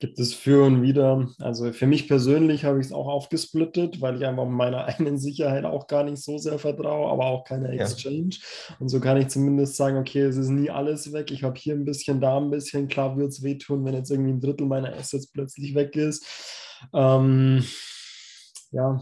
Gibt 0.01 0.19
es 0.19 0.35
für 0.35 0.65
und 0.65 0.83
wieder. 0.83 1.29
Also 1.39 1.73
für 1.73 1.87
mich 1.87 2.09
persönlich 2.09 2.65
habe 2.65 2.81
ich 2.81 2.87
es 2.87 2.93
auch 2.93 3.07
aufgesplittet, 3.07 4.01
weil 4.01 4.17
ich 4.17 4.27
einfach 4.27 4.47
meiner 4.47 4.85
eigenen 4.87 5.19
Sicherheit 5.19 5.65
auch 5.65 5.87
gar 5.87 6.05
nicht 6.05 6.23
so 6.23 6.39
sehr 6.39 6.59
vertraue, 6.59 7.11
aber 7.11 7.27
auch 7.27 7.45
keine 7.45 7.69
Exchange. 7.69 8.31
Ja. 8.31 8.77
Und 8.81 8.89
so 8.89 8.99
kann 8.99 9.19
ich 9.19 9.29
zumindest 9.29 9.77
sagen, 9.77 9.99
okay, 9.99 10.23
es 10.23 10.37
ist 10.37 10.49
nie 10.49 10.71
alles 10.71 11.13
weg. 11.13 11.31
Ich 11.31 11.45
habe 11.45 11.59
hier 11.59 11.75
ein 11.75 11.85
bisschen, 11.85 12.21
da 12.21 12.39
ein 12.39 12.51
bisschen. 12.51 12.89
Klar 12.89 13.17
wird 13.17 13.29
es 13.29 13.43
wehtun, 13.43 13.85
wenn 13.85 13.95
jetzt 13.95 14.11
irgendwie 14.11 14.33
ein 14.33 14.41
Drittel 14.41 14.67
meiner 14.67 14.93
Assets 14.97 15.31
plötzlich 15.31 15.75
weg 15.75 15.95
ist. 15.95 16.27
Ähm, 16.95 17.63
ja, 18.73 19.01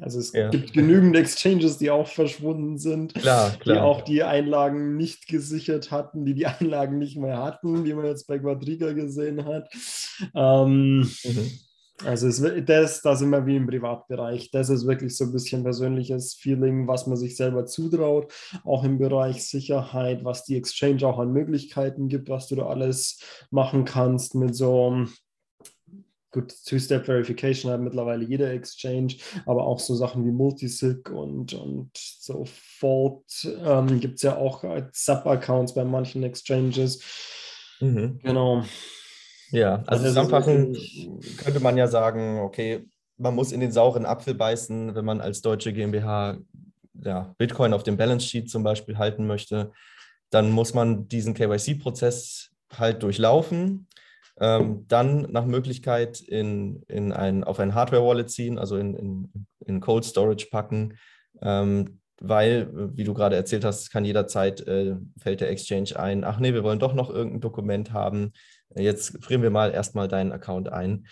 also 0.00 0.18
es 0.18 0.32
ja. 0.32 0.48
gibt 0.48 0.72
genügend 0.72 1.16
Exchanges, 1.16 1.78
die 1.78 1.90
auch 1.90 2.06
verschwunden 2.06 2.78
sind, 2.78 3.14
klar, 3.14 3.50
klar. 3.58 3.76
die 3.76 3.80
auch 3.82 4.02
die 4.02 4.22
Einlagen 4.22 4.96
nicht 4.96 5.26
gesichert 5.26 5.90
hatten, 5.90 6.24
die 6.24 6.34
die 6.34 6.46
Einlagen 6.46 6.98
nicht 6.98 7.16
mehr 7.16 7.38
hatten, 7.38 7.84
wie 7.84 7.94
man 7.94 8.06
jetzt 8.06 8.26
bei 8.26 8.38
Quadriga 8.38 8.92
gesehen 8.92 9.44
hat. 9.44 9.68
Ähm, 10.34 11.00
mhm. 11.24 11.50
Also 12.04 12.28
es, 12.28 12.40
das, 12.64 13.02
da 13.02 13.16
sind 13.16 13.30
wir 13.30 13.44
wie 13.46 13.56
im 13.56 13.66
Privatbereich. 13.66 14.52
Das 14.52 14.70
ist 14.70 14.86
wirklich 14.86 15.16
so 15.16 15.24
ein 15.24 15.32
bisschen 15.32 15.64
persönliches 15.64 16.34
Feeling, 16.34 16.86
was 16.86 17.08
man 17.08 17.16
sich 17.16 17.36
selber 17.36 17.66
zutraut, 17.66 18.32
auch 18.64 18.84
im 18.84 18.98
Bereich 18.98 19.44
Sicherheit, 19.44 20.24
was 20.24 20.44
die 20.44 20.56
Exchange 20.56 21.04
auch 21.04 21.18
an 21.18 21.32
Möglichkeiten 21.32 22.08
gibt, 22.08 22.28
was 22.28 22.46
du 22.46 22.54
da 22.54 22.66
alles 22.66 23.20
machen 23.50 23.84
kannst 23.84 24.36
mit 24.36 24.54
so 24.54 25.06
gut, 26.30 26.54
Two-Step-Verification 26.64 27.72
hat 27.72 27.80
mittlerweile 27.80 28.24
jeder 28.24 28.50
Exchange, 28.52 29.14
aber 29.46 29.64
auch 29.66 29.80
so 29.80 29.94
Sachen 29.94 30.26
wie 30.26 30.30
Multisig 30.30 31.10
und, 31.10 31.54
und 31.54 31.90
so 31.94 32.44
Fault 32.46 33.24
ähm, 33.64 34.00
gibt 34.00 34.16
es 34.16 34.22
ja 34.22 34.36
auch 34.36 34.64
als 34.64 35.04
Sub-Accounts 35.04 35.74
bei 35.74 35.84
manchen 35.84 36.22
Exchanges. 36.22 37.02
Mhm. 37.80 38.18
Genau. 38.22 38.64
Ja, 39.50 39.76
also, 39.86 40.04
also 40.04 40.04
zusammenfassend 40.06 40.78
könnte 41.38 41.60
man 41.60 41.76
ja 41.76 41.86
sagen, 41.86 42.40
okay, 42.40 42.86
man 43.16 43.34
muss 43.34 43.52
in 43.52 43.60
den 43.60 43.72
sauren 43.72 44.04
Apfel 44.04 44.34
beißen, 44.34 44.94
wenn 44.94 45.04
man 45.04 45.20
als 45.20 45.40
deutsche 45.40 45.72
GmbH 45.72 46.38
ja, 47.04 47.34
Bitcoin 47.38 47.72
auf 47.72 47.82
dem 47.82 47.96
Balance 47.96 48.26
Sheet 48.26 48.50
zum 48.50 48.62
Beispiel 48.62 48.98
halten 48.98 49.26
möchte. 49.26 49.72
Dann 50.30 50.50
muss 50.50 50.74
man 50.74 51.08
diesen 51.08 51.34
KYC-Prozess 51.34 52.50
halt 52.76 53.02
durchlaufen 53.02 53.88
ähm, 54.40 54.84
dann 54.88 55.22
nach 55.30 55.46
Möglichkeit 55.46 56.20
in, 56.20 56.82
in 56.88 57.12
ein, 57.12 57.44
auf 57.44 57.58
ein 57.58 57.74
Hardware-Wallet 57.74 58.30
ziehen, 58.30 58.58
also 58.58 58.76
in, 58.76 58.94
in, 58.94 59.46
in 59.66 59.80
Cold 59.80 60.04
Storage 60.04 60.48
packen, 60.50 60.94
ähm, 61.42 62.00
weil, 62.20 62.70
wie 62.96 63.04
du 63.04 63.14
gerade 63.14 63.36
erzählt 63.36 63.64
hast, 63.64 63.90
kann 63.90 64.04
jederzeit, 64.04 64.66
äh, 64.66 64.96
fällt 65.18 65.40
der 65.40 65.50
Exchange 65.50 65.98
ein, 65.98 66.24
ach 66.24 66.40
nee, 66.40 66.52
wir 66.52 66.64
wollen 66.64 66.78
doch 66.78 66.94
noch 66.94 67.10
irgendein 67.10 67.40
Dokument 67.40 67.92
haben, 67.92 68.32
jetzt 68.74 69.22
frieren 69.24 69.42
wir 69.42 69.50
mal 69.50 69.72
erstmal 69.72 70.08
deinen 70.08 70.32
Account 70.32 70.68
ein. 70.68 71.06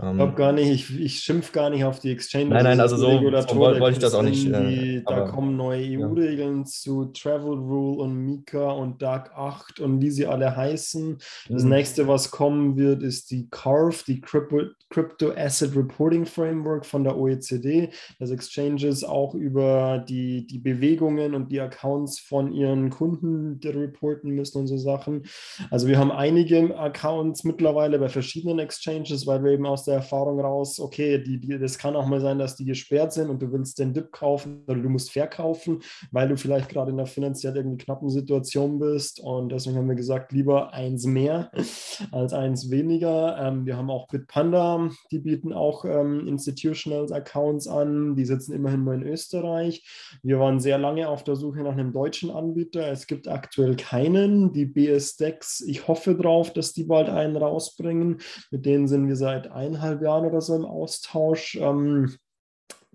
Ich 0.00 0.14
glaube 0.14 0.34
gar 0.34 0.52
nicht, 0.52 0.70
ich, 0.70 1.00
ich 1.00 1.18
schimpf 1.18 1.50
gar 1.50 1.70
nicht 1.70 1.82
auf 1.82 1.98
die 1.98 2.12
Exchange. 2.12 2.50
Nein, 2.50 2.62
nein, 2.62 2.80
also 2.80 2.96
so, 2.96 3.18
so 3.18 3.56
wollte 3.56 3.90
ich 3.90 3.98
das 3.98 4.14
auch 4.14 4.22
nicht. 4.22 4.46
Äh, 4.46 5.02
da 5.04 5.22
kommen 5.22 5.56
neue 5.56 5.98
EU-Regeln 5.98 6.66
zu 6.66 7.06
Travel 7.06 7.54
Rule 7.54 8.02
und 8.02 8.14
Mika 8.14 8.70
und 8.70 9.02
Dark 9.02 9.32
8 9.34 9.80
und 9.80 10.00
wie 10.00 10.12
sie 10.12 10.24
alle 10.24 10.54
heißen. 10.54 11.18
Das 11.48 11.64
mhm. 11.64 11.70
nächste, 11.70 12.06
was 12.06 12.30
kommen 12.30 12.76
wird, 12.76 13.02
ist 13.02 13.32
die 13.32 13.48
CARF, 13.50 14.04
die 14.04 14.20
Crypto 14.20 15.32
Asset 15.36 15.74
Reporting 15.74 16.26
Framework 16.26 16.86
von 16.86 17.02
der 17.02 17.18
OECD, 17.18 17.90
dass 18.20 18.30
Exchanges 18.30 19.02
auch 19.02 19.34
über 19.34 20.04
die, 20.08 20.46
die 20.46 20.58
Bewegungen 20.58 21.34
und 21.34 21.50
die 21.50 21.60
Accounts 21.60 22.20
von 22.20 22.52
ihren 22.52 22.90
Kunden 22.90 23.58
reporten 23.64 24.30
müssen 24.30 24.58
und 24.58 24.68
so 24.68 24.78
Sachen. 24.78 25.24
Also 25.72 25.88
wir 25.88 25.98
haben 25.98 26.12
einige 26.12 26.78
Accounts 26.78 27.42
mittlerweile 27.42 27.98
bei 27.98 28.08
verschiedenen 28.08 28.60
Exchanges, 28.60 29.26
weil 29.26 29.42
wir 29.42 29.50
eben 29.50 29.66
aus 29.66 29.87
der 29.88 29.96
Erfahrung 29.96 30.40
raus, 30.40 30.78
okay, 30.78 31.18
die, 31.18 31.40
die, 31.40 31.58
das 31.58 31.78
kann 31.78 31.96
auch 31.96 32.06
mal 32.06 32.20
sein, 32.20 32.38
dass 32.38 32.56
die 32.56 32.64
gesperrt 32.64 33.12
sind 33.12 33.30
und 33.30 33.42
du 33.42 33.50
willst 33.52 33.78
den 33.78 33.92
Dip 33.92 34.12
kaufen 34.12 34.62
oder 34.66 34.80
du 34.80 34.88
musst 34.88 35.10
verkaufen, 35.10 35.80
weil 36.10 36.28
du 36.28 36.36
vielleicht 36.36 36.68
gerade 36.68 36.90
in 36.92 36.98
einer 36.98 37.06
finanziell 37.06 37.56
irgendwie 37.56 37.84
knappen 37.84 38.10
Situation 38.10 38.78
bist. 38.78 39.20
Und 39.20 39.50
deswegen 39.50 39.76
haben 39.76 39.88
wir 39.88 39.94
gesagt, 39.94 40.32
lieber 40.32 40.72
eins 40.72 41.06
mehr 41.06 41.50
als 42.12 42.32
eins 42.32 42.70
weniger. 42.70 43.38
Ähm, 43.40 43.66
wir 43.66 43.76
haben 43.76 43.90
auch 43.90 44.08
Bitpanda, 44.08 44.90
die 45.10 45.18
bieten 45.18 45.52
auch 45.52 45.84
ähm, 45.84 46.26
Institutional 46.28 47.12
Accounts 47.12 47.66
an. 47.66 48.16
Die 48.16 48.24
sitzen 48.24 48.52
immerhin 48.52 48.84
nur 48.84 48.94
in 48.94 49.02
Österreich. 49.02 49.84
Wir 50.22 50.38
waren 50.38 50.60
sehr 50.60 50.78
lange 50.78 51.08
auf 51.08 51.24
der 51.24 51.36
Suche 51.36 51.62
nach 51.62 51.72
einem 51.72 51.92
deutschen 51.92 52.30
Anbieter. 52.30 52.90
Es 52.90 53.06
gibt 53.06 53.28
aktuell 53.28 53.76
keinen. 53.76 54.52
Die 54.52 54.66
BS-Decks, 54.66 55.60
ich 55.60 55.88
hoffe 55.88 56.14
drauf, 56.14 56.52
dass 56.52 56.72
die 56.72 56.84
bald 56.84 57.08
einen 57.08 57.36
rausbringen. 57.36 58.18
Mit 58.50 58.66
denen 58.66 58.88
sind 58.88 59.08
wir 59.08 59.16
seit 59.16 59.50
eineinhalb 59.78 60.02
Jahren 60.02 60.26
oder 60.26 60.40
so 60.40 60.54
im 60.54 60.64
Austausch. 60.64 61.56
Ähm, 61.56 62.16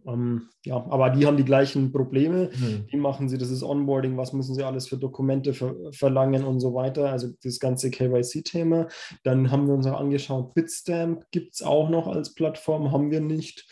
ähm, 0.06 0.50
ja, 0.66 0.76
aber 0.76 1.12
die 1.12 1.26
haben 1.26 1.38
die 1.38 1.46
gleichen 1.46 1.94
Probleme. 1.94 2.50
Mhm. 2.54 2.86
Wie 2.90 2.98
machen 2.98 3.30
sie 3.30 3.38
das 3.38 3.50
ist 3.50 3.64
Onboarding? 3.64 4.18
Was 4.18 4.34
müssen 4.34 4.54
sie 4.54 4.64
alles 4.64 4.88
für 4.88 4.98
Dokumente 4.98 5.54
ver 5.54 5.76
verlangen 5.92 6.44
und 6.44 6.60
so 6.60 6.74
weiter? 6.74 7.10
Also 7.10 7.30
das 7.42 7.60
ganze 7.60 7.90
KYC-Thema. 7.90 8.88
Dann 9.24 9.50
haben 9.50 9.68
wir 9.68 9.74
uns 9.74 9.88
auch 9.88 10.00
angeschaut, 10.00 10.54
Bitstamp 10.54 11.26
gibt 11.32 11.54
es 11.54 11.62
auch 11.62 11.90
noch 11.90 12.08
als 12.08 12.34
Plattform, 12.34 12.92
haben 12.92 13.12
wir 13.12 13.22
nicht. 13.22 13.66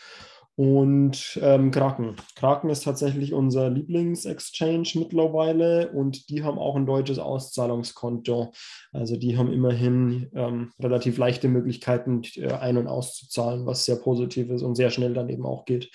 Und 0.61 1.39
ähm, 1.41 1.71
Kraken. 1.71 2.17
Kraken 2.35 2.69
ist 2.69 2.83
tatsächlich 2.83 3.33
unser 3.33 3.71
Lieblings-Exchange 3.71 4.91
mittlerweile 4.93 5.89
und 5.91 6.29
die 6.29 6.43
haben 6.43 6.59
auch 6.59 6.75
ein 6.75 6.85
deutsches 6.85 7.17
Auszahlungskonto. 7.17 8.53
Also 8.91 9.15
die 9.17 9.39
haben 9.39 9.51
immerhin 9.51 10.29
ähm, 10.35 10.71
relativ 10.79 11.17
leichte 11.17 11.47
Möglichkeiten 11.47 12.21
äh, 12.35 12.51
ein- 12.51 12.77
und 12.77 12.85
auszuzahlen, 12.85 13.65
was 13.65 13.85
sehr 13.85 13.95
positiv 13.95 14.51
ist 14.51 14.61
und 14.61 14.75
sehr 14.75 14.91
schnell 14.91 15.15
dann 15.15 15.29
eben 15.29 15.47
auch 15.47 15.65
geht 15.65 15.89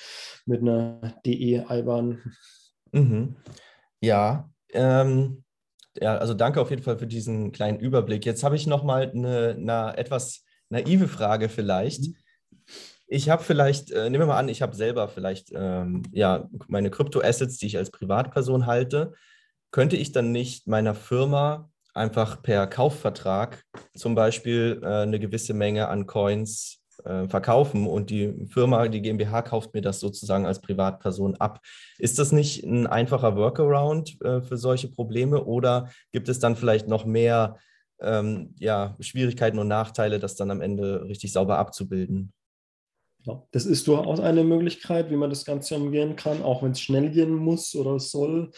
mit 0.47 0.63
einer 0.63 1.15
DE-IBAN. 1.25 2.33
Mhm. 2.91 3.37
Ja, 4.01 4.51
ähm, 4.73 5.45
ja, 5.97 6.17
also 6.17 6.35
danke 6.35 6.61
auf 6.61 6.71
jeden 6.71 6.83
Fall 6.83 6.99
für 6.99 7.07
diesen 7.07 7.53
kleinen 7.53 7.79
Überblick. 7.79 8.27
Jetzt 8.27 8.43
habe 8.43 8.57
ich 8.57 8.67
nochmal 8.67 9.13
eine, 9.15 9.51
eine 9.51 9.97
etwas 9.97 10.45
naive 10.71 11.07
Frage 11.07 11.49
vielleicht. 11.49 12.09
Mhm 12.09 12.17
ich 13.09 13.29
habe 13.29 13.43
vielleicht, 13.43 13.91
äh, 13.91 14.11
nehmen 14.11 14.23
wir 14.23 14.27
mal 14.27 14.39
an, 14.39 14.49
ich 14.49 14.63
habe 14.63 14.75
selber 14.75 15.09
vielleicht 15.09 15.51
ähm, 15.55 16.03
ja, 16.13 16.49
meine 16.69 16.91
Krypto-Assets, 16.91 17.59
die 17.59 17.67
ich 17.67 17.79
als 17.79 17.91
Privatperson 17.91 18.67
halte. 18.67 19.13
Könnte 19.71 19.97
ich 19.97 20.13
dann 20.13 20.33
nicht 20.33 20.67
meiner 20.67 20.95
Firma 20.95 21.71
einfach 21.95 22.43
per 22.43 22.67
Kaufvertrag 22.67 23.63
zum 23.95 24.15
Beispiel 24.15 24.81
äh, 24.83 25.03
eine 25.03 25.19
gewisse 25.19 25.55
Menge 25.55 25.89
an 25.89 26.07
Coins 26.07 26.83
äh, 27.05 27.29
verkaufen 27.29 27.87
und 27.87 28.11
die 28.11 28.47
Firma, 28.49 28.89
die 28.89 29.03
GmbH, 29.03 29.43
kauft 29.43 29.75
mir 29.75 29.83
das 29.83 30.01
sozusagen 30.01 30.47
als 30.47 30.61
Privatperson 30.61 31.37
ab. 31.37 31.61
Ist 31.99 32.19
das 32.19 32.33
nicht 32.33 32.65
ein 32.65 32.87
einfacher 32.87 33.37
Workaround 33.37 34.21
äh, 34.23 34.41
für 34.41 34.57
solche 34.57 34.89
Probleme 34.89 35.45
oder 35.45 35.91
gibt 36.13 36.29
es 36.29 36.39
dann 36.39 36.57
vielleicht 36.57 36.89
noch 36.89 37.05
mehr 37.05 37.57
ähm, 38.01 38.55
ja, 38.59 38.97
Schwierigkeiten 39.01 39.59
und 39.59 39.69
Nachteile, 39.69 40.19
das 40.19 40.37
dann 40.37 40.51
am 40.51 40.61
Ende 40.61 41.05
richtig 41.05 41.33
sauber 41.33 41.59
abzubilden? 41.59 42.33
Ja, 43.27 43.43
das 43.51 43.67
ist 43.67 43.89
durchaus 43.89 44.21
eine 44.21 44.45
Möglichkeit, 44.45 45.11
wie 45.11 45.17
man 45.17 45.31
das 45.31 45.45
Ganze 45.45 45.75
umgehen 45.75 46.15
kann, 46.15 46.43
auch 46.43 46.63
wenn 46.63 46.71
es 46.71 46.81
schnell 46.81 47.11
gehen 47.11 47.35
muss 47.35 47.75
oder 47.75 47.99
soll. 47.99 48.53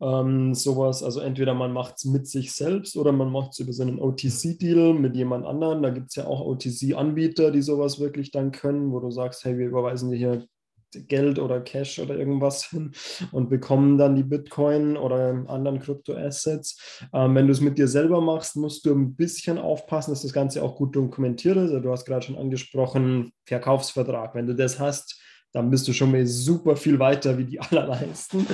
Ähm, 0.00 0.56
sowas, 0.56 1.04
also 1.04 1.20
entweder 1.20 1.54
man 1.54 1.72
macht 1.72 1.94
es 1.98 2.04
mit 2.04 2.26
sich 2.26 2.52
selbst 2.52 2.96
oder 2.96 3.12
man 3.12 3.30
macht 3.30 3.52
es 3.52 3.60
über 3.60 3.72
so 3.72 3.82
einen 3.82 4.00
OTC-Deal 4.00 4.94
mit 4.94 5.14
jemand 5.14 5.46
anderem. 5.46 5.82
Da 5.82 5.90
gibt 5.90 6.08
es 6.08 6.16
ja 6.16 6.26
auch 6.26 6.40
OTC-Anbieter, 6.40 7.52
die 7.52 7.62
sowas 7.62 8.00
wirklich 8.00 8.32
dann 8.32 8.50
können, 8.50 8.90
wo 8.90 8.98
du 8.98 9.12
sagst, 9.12 9.44
hey, 9.44 9.56
wir 9.56 9.68
überweisen 9.68 10.10
dir 10.10 10.16
hier 10.16 10.46
Geld 10.92 11.38
oder 11.38 11.60
Cash 11.60 11.98
oder 11.98 12.16
irgendwas 12.16 12.64
hin 12.64 12.92
und 13.32 13.48
bekommen 13.48 13.98
dann 13.98 14.16
die 14.16 14.22
Bitcoin 14.22 14.96
oder 14.96 15.44
anderen 15.48 15.80
Kryptoassets. 15.80 17.06
Ähm, 17.12 17.34
wenn 17.34 17.46
du 17.46 17.52
es 17.52 17.60
mit 17.60 17.78
dir 17.78 17.88
selber 17.88 18.20
machst, 18.20 18.56
musst 18.56 18.86
du 18.86 18.94
ein 18.94 19.14
bisschen 19.14 19.58
aufpassen, 19.58 20.10
dass 20.12 20.22
das 20.22 20.32
Ganze 20.32 20.62
auch 20.62 20.76
gut 20.76 20.96
dokumentiert 20.96 21.56
ist. 21.56 21.70
Also 21.70 21.80
du 21.80 21.90
hast 21.90 22.04
gerade 22.04 22.24
schon 22.24 22.38
angesprochen, 22.38 23.32
Verkaufsvertrag. 23.44 24.34
Wenn 24.34 24.46
du 24.46 24.54
das 24.54 24.78
hast, 24.78 25.20
dann 25.52 25.70
bist 25.70 25.88
du 25.88 25.92
schon 25.92 26.12
mal 26.12 26.26
super 26.26 26.76
viel 26.76 26.98
weiter 26.98 27.38
wie 27.38 27.44
die 27.44 27.60
allermeisten, 27.60 28.46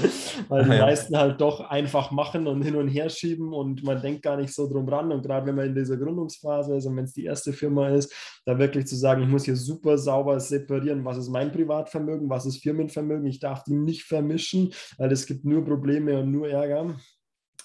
weil 0.49 0.65
die 0.65 0.71
ja. 0.71 0.87
meisten 0.87 1.17
halt 1.17 1.41
doch 1.41 1.61
einfach 1.61 2.11
machen 2.11 2.47
und 2.47 2.63
hin 2.63 2.77
und 2.77 2.89
her 2.89 3.09
schieben 3.09 3.53
und 3.53 3.83
man 3.83 4.01
denkt 4.01 4.23
gar 4.23 4.37
nicht 4.37 4.55
so 4.55 4.69
drum 4.69 4.89
ran. 4.89 5.11
Und 5.11 5.23
gerade 5.23 5.47
wenn 5.47 5.57
man 5.57 5.67
in 5.67 5.75
dieser 5.75 5.97
Gründungsphase 5.97 6.77
ist 6.77 6.87
und 6.87 6.97
wenn 6.97 7.05
es 7.05 7.13
die 7.13 7.25
erste 7.25 7.53
Firma 7.53 7.89
ist, 7.89 8.13
da 8.45 8.59
wirklich 8.59 8.87
zu 8.87 8.97
sagen, 8.97 9.23
ich 9.23 9.29
muss 9.29 9.45
hier 9.45 9.57
super 9.57 9.99
sauber 9.99 10.39
separieren, 10.39 11.05
was 11.05 11.19
ist 11.19 11.31
mein 11.31 11.51
Privatvermögen, 11.51 12.31
was 12.31 12.47
ist 12.47 12.63
Firmenvermögen, 12.63 13.27
ich 13.27 13.41
darf 13.41 13.65
die 13.65 13.75
nicht 13.75 14.05
vermischen, 14.05 14.73
weil 14.99 15.11
es 15.11 15.27
gibt 15.27 15.45
nur 15.45 15.65
Probleme 15.65 16.21
und 16.21 16.31
nur 16.31 16.49
Ärger. 16.49 16.95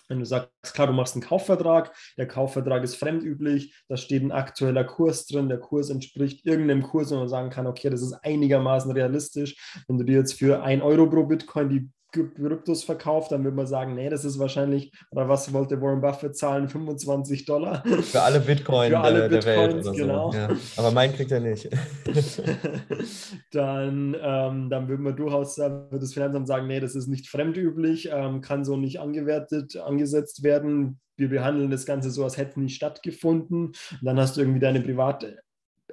Wenn 0.10 0.20
du 0.20 0.26
sagst, 0.26 0.74
klar, 0.74 0.88
du 0.88 0.94
machst 0.94 1.16
einen 1.16 1.24
Kaufvertrag, 1.24 1.96
der 2.18 2.28
Kaufvertrag 2.28 2.84
ist 2.84 2.96
fremdüblich, 2.96 3.74
da 3.88 3.96
steht 3.96 4.24
ein 4.24 4.32
aktueller 4.32 4.84
Kurs 4.84 5.28
drin, 5.28 5.50
der 5.50 5.60
Kurs 5.60 5.90
entspricht 5.90 6.46
irgendeinem 6.46 6.82
Kurs 6.82 7.12
und 7.12 7.20
man 7.20 7.30
sagen 7.30 7.52
kann, 7.52 7.68
okay, 7.68 7.90
das 7.90 8.02
ist 8.02 8.14
einigermaßen 8.14 8.92
realistisch. 8.92 9.56
Wenn 9.88 10.00
du 10.00 10.04
dir 10.04 10.18
jetzt 10.18 10.34
für 10.34 10.62
1 10.64 10.84
Euro 10.84 11.08
pro 11.10 11.24
Bitcoin 11.26 11.70
die 11.70 11.90
Kryptos 12.12 12.84
verkauft, 12.84 13.32
dann 13.32 13.44
würde 13.44 13.56
man 13.56 13.68
sagen, 13.68 13.94
nee, 13.94 14.10
das 14.10 14.26
ist 14.26 14.40
wahrscheinlich, 14.40 14.92
oder 15.12 15.30
was 15.30 15.52
wollte 15.54 15.80
Warren 15.82 16.02
Buffett 16.02 16.36
zahlen? 16.36 16.68
25 16.68 17.46
Dollar. 17.46 17.84
Für 17.86 18.22
alle 18.22 18.40
Bitcoin 18.40 18.92
Für 18.92 19.00
alle 19.00 19.30
der, 19.30 19.38
Bitcoins, 19.38 19.86
der 19.86 19.94
Welt. 19.94 19.98
genau. 19.98 20.32
So. 20.32 20.38
Ja. 20.38 20.50
Aber 20.78 20.92
meinen 20.92 21.14
kriegt 21.14 21.32
er 21.32 21.40
nicht. 21.40 21.70
dann, 23.52 24.16
ähm, 24.22 24.70
dann 24.70 24.88
würde 24.88 25.04
man 25.04 25.16
durchaus 25.16 25.56
sagen, 25.56 25.92
würde 25.92 26.00
das 26.00 26.14
Finanzamt 26.14 26.48
sagen, 26.48 26.68
nee, 26.68 26.80
das 26.80 26.96
ist 26.96 27.08
nicht 27.08 27.28
fremdüblich, 27.28 28.10
ähm, 28.12 28.42
kann 28.42 28.66
so 28.66 28.76
nicht 28.76 29.00
angewertet, 29.00 29.78
angesetzt 29.78 30.44
werden. 30.44 31.00
Wir 31.18 31.30
behandeln 31.30 31.70
das 31.70 31.86
Ganze 31.86 32.12
so, 32.12 32.24
als 32.24 32.38
hätte 32.38 32.52
es 32.52 32.58
nicht 32.58 32.76
stattgefunden. 32.76 33.68
Und 33.68 33.76
dann 34.02 34.20
hast 34.20 34.38
du 34.38 34.42
irgendwie 34.42 34.60
deine 34.60 34.82
private 34.82 35.38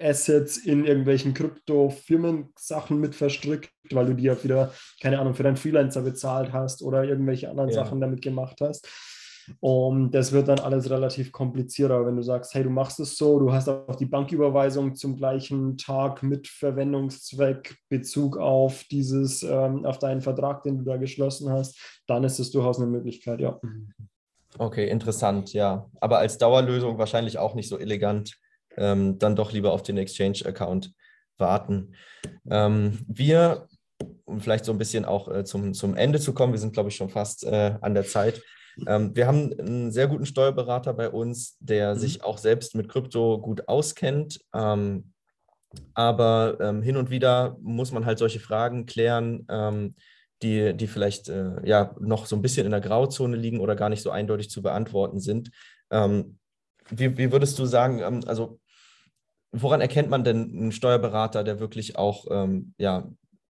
Assets 0.00 0.56
in 0.56 0.85
irgendwelchen 0.85 1.35
Krypto-Firmen-Sachen 1.35 3.00
mit 3.00 3.14
verstrickt, 3.14 3.70
weil 3.90 4.06
du 4.06 4.14
die 4.14 4.24
ja 4.24 4.42
wieder, 4.42 4.72
keine 5.00 5.18
Ahnung, 5.18 5.35
für 5.35 5.42
deinen 5.42 5.56
Freelancer 5.56 6.02
bezahlt 6.02 6.52
hast 6.52 6.82
oder 6.82 7.04
irgendwelche 7.04 7.50
anderen 7.50 7.70
ja. 7.70 7.76
Sachen 7.76 8.00
damit 8.00 8.22
gemacht 8.22 8.59
hast. 8.61 8.88
Und 9.61 10.11
das 10.11 10.32
wird 10.32 10.48
dann 10.48 10.59
alles 10.59 10.90
relativ 10.90 11.30
komplizierter, 11.30 12.04
wenn 12.04 12.16
du 12.16 12.22
sagst, 12.22 12.54
hey, 12.54 12.64
du 12.64 12.70
machst 12.70 12.98
es 13.00 13.16
so, 13.16 13.38
du 13.38 13.52
hast 13.52 13.68
auch 13.68 13.94
die 13.94 14.06
Banküberweisung 14.06 14.94
zum 14.94 15.16
gleichen 15.16 15.76
Tag 15.78 16.22
mit 16.22 16.48
Verwendungszweck, 16.48 17.76
Bezug 17.88 18.38
auf 18.38 18.85
dieses, 18.90 19.42
ähm, 19.42 19.85
auf 19.85 19.98
deinen 19.98 20.20
Vertrag, 20.20 20.62
den 20.64 20.78
du 20.78 20.85
da 20.85 20.96
geschlossen 20.96 21.50
hast, 21.50 21.78
dann 22.06 22.24
ist 22.24 22.38
es 22.40 22.50
durchaus 22.50 22.78
eine 22.78 22.88
Möglichkeit, 22.88 23.40
ja. 23.40 23.61
Okay, 24.59 24.88
interessant, 24.88 25.52
ja. 25.52 25.88
Aber 26.00 26.18
als 26.18 26.38
Dauerlösung 26.38 26.98
wahrscheinlich 26.98 27.38
auch 27.38 27.54
nicht 27.54 27.68
so 27.68 27.78
elegant 27.78 28.37
ähm, 28.77 29.19
dann 29.19 29.37
doch 29.37 29.53
lieber 29.53 29.73
auf 29.73 29.83
den 29.83 29.99
Exchange-Account 29.99 30.93
warten. 31.39 31.95
Ähm, 32.51 33.05
wir, 33.09 33.69
um 34.25 34.41
vielleicht 34.41 34.65
so 34.65 34.73
ein 34.73 34.79
bisschen 34.79 35.05
auch 35.05 35.29
äh, 35.29 35.45
zum, 35.45 35.75
zum 35.75 35.95
Ende 35.95 36.21
zu 36.21 36.35
kommen, 36.35 36.53
wir 36.53 36.61
sind, 36.61 36.73
glaube 36.73 36.89
ich, 36.89 36.97
schon 36.97 37.11
fast 37.11 37.45
äh, 37.45 37.77
an 37.81 37.95
der 37.95 38.07
Zeit. 38.07 38.43
Ähm, 38.87 39.15
wir 39.15 39.27
haben 39.27 39.53
einen 39.59 39.91
sehr 39.91 40.07
guten 40.07 40.27
Steuerberater 40.27 40.93
bei 40.93 41.09
uns, 41.09 41.57
der 41.61 41.95
mhm. 41.95 41.99
sich 41.99 42.25
auch 42.25 42.39
selbst 42.39 42.75
mit 42.75 42.89
Krypto 42.89 43.41
gut 43.41 43.69
auskennt. 43.69 44.41
Ähm, 44.55 45.12
aber 45.95 46.59
ähm, 46.61 46.83
hin 46.83 46.97
und 46.97 47.11
wieder 47.11 47.57
muss 47.61 47.93
man 47.93 48.07
halt 48.07 48.19
solche 48.19 48.41
Fragen 48.41 48.87
klären, 48.87 49.47
ähm, 49.51 49.95
die, 50.43 50.75
die 50.75 50.87
vielleicht 50.87 51.29
äh, 51.29 51.67
ja 51.67 51.95
noch 51.99 52.27
so 52.27 52.37
ein 52.37 52.43
bisschen 52.43 52.67
in 52.67 52.71
der 52.71 52.81
Grauzone 52.81 53.37
liegen 53.37 53.61
oder 53.61 53.75
gar 53.75 53.89
nicht 53.89 54.03
so 54.03 54.11
eindeutig 54.11 54.51
zu 54.51 54.62
beantworten 54.62 55.21
sind. 55.21 55.51
Ähm, 55.91 56.39
wie, 56.91 57.17
wie, 57.17 57.33
würdest 57.33 57.59
du 57.59 57.67
sagen, 57.67 58.01
ähm, 58.01 58.21
also 58.27 58.61
woran 59.52 59.80
erkennt 59.80 60.11
man 60.11 60.24
denn 60.24 60.50
einen 60.50 60.72
Steuerberater, 60.72 61.44
der 61.44 61.61
wirklich 61.61 61.96
auch 61.96 62.26
ähm, 62.30 62.74
ja, 62.78 63.09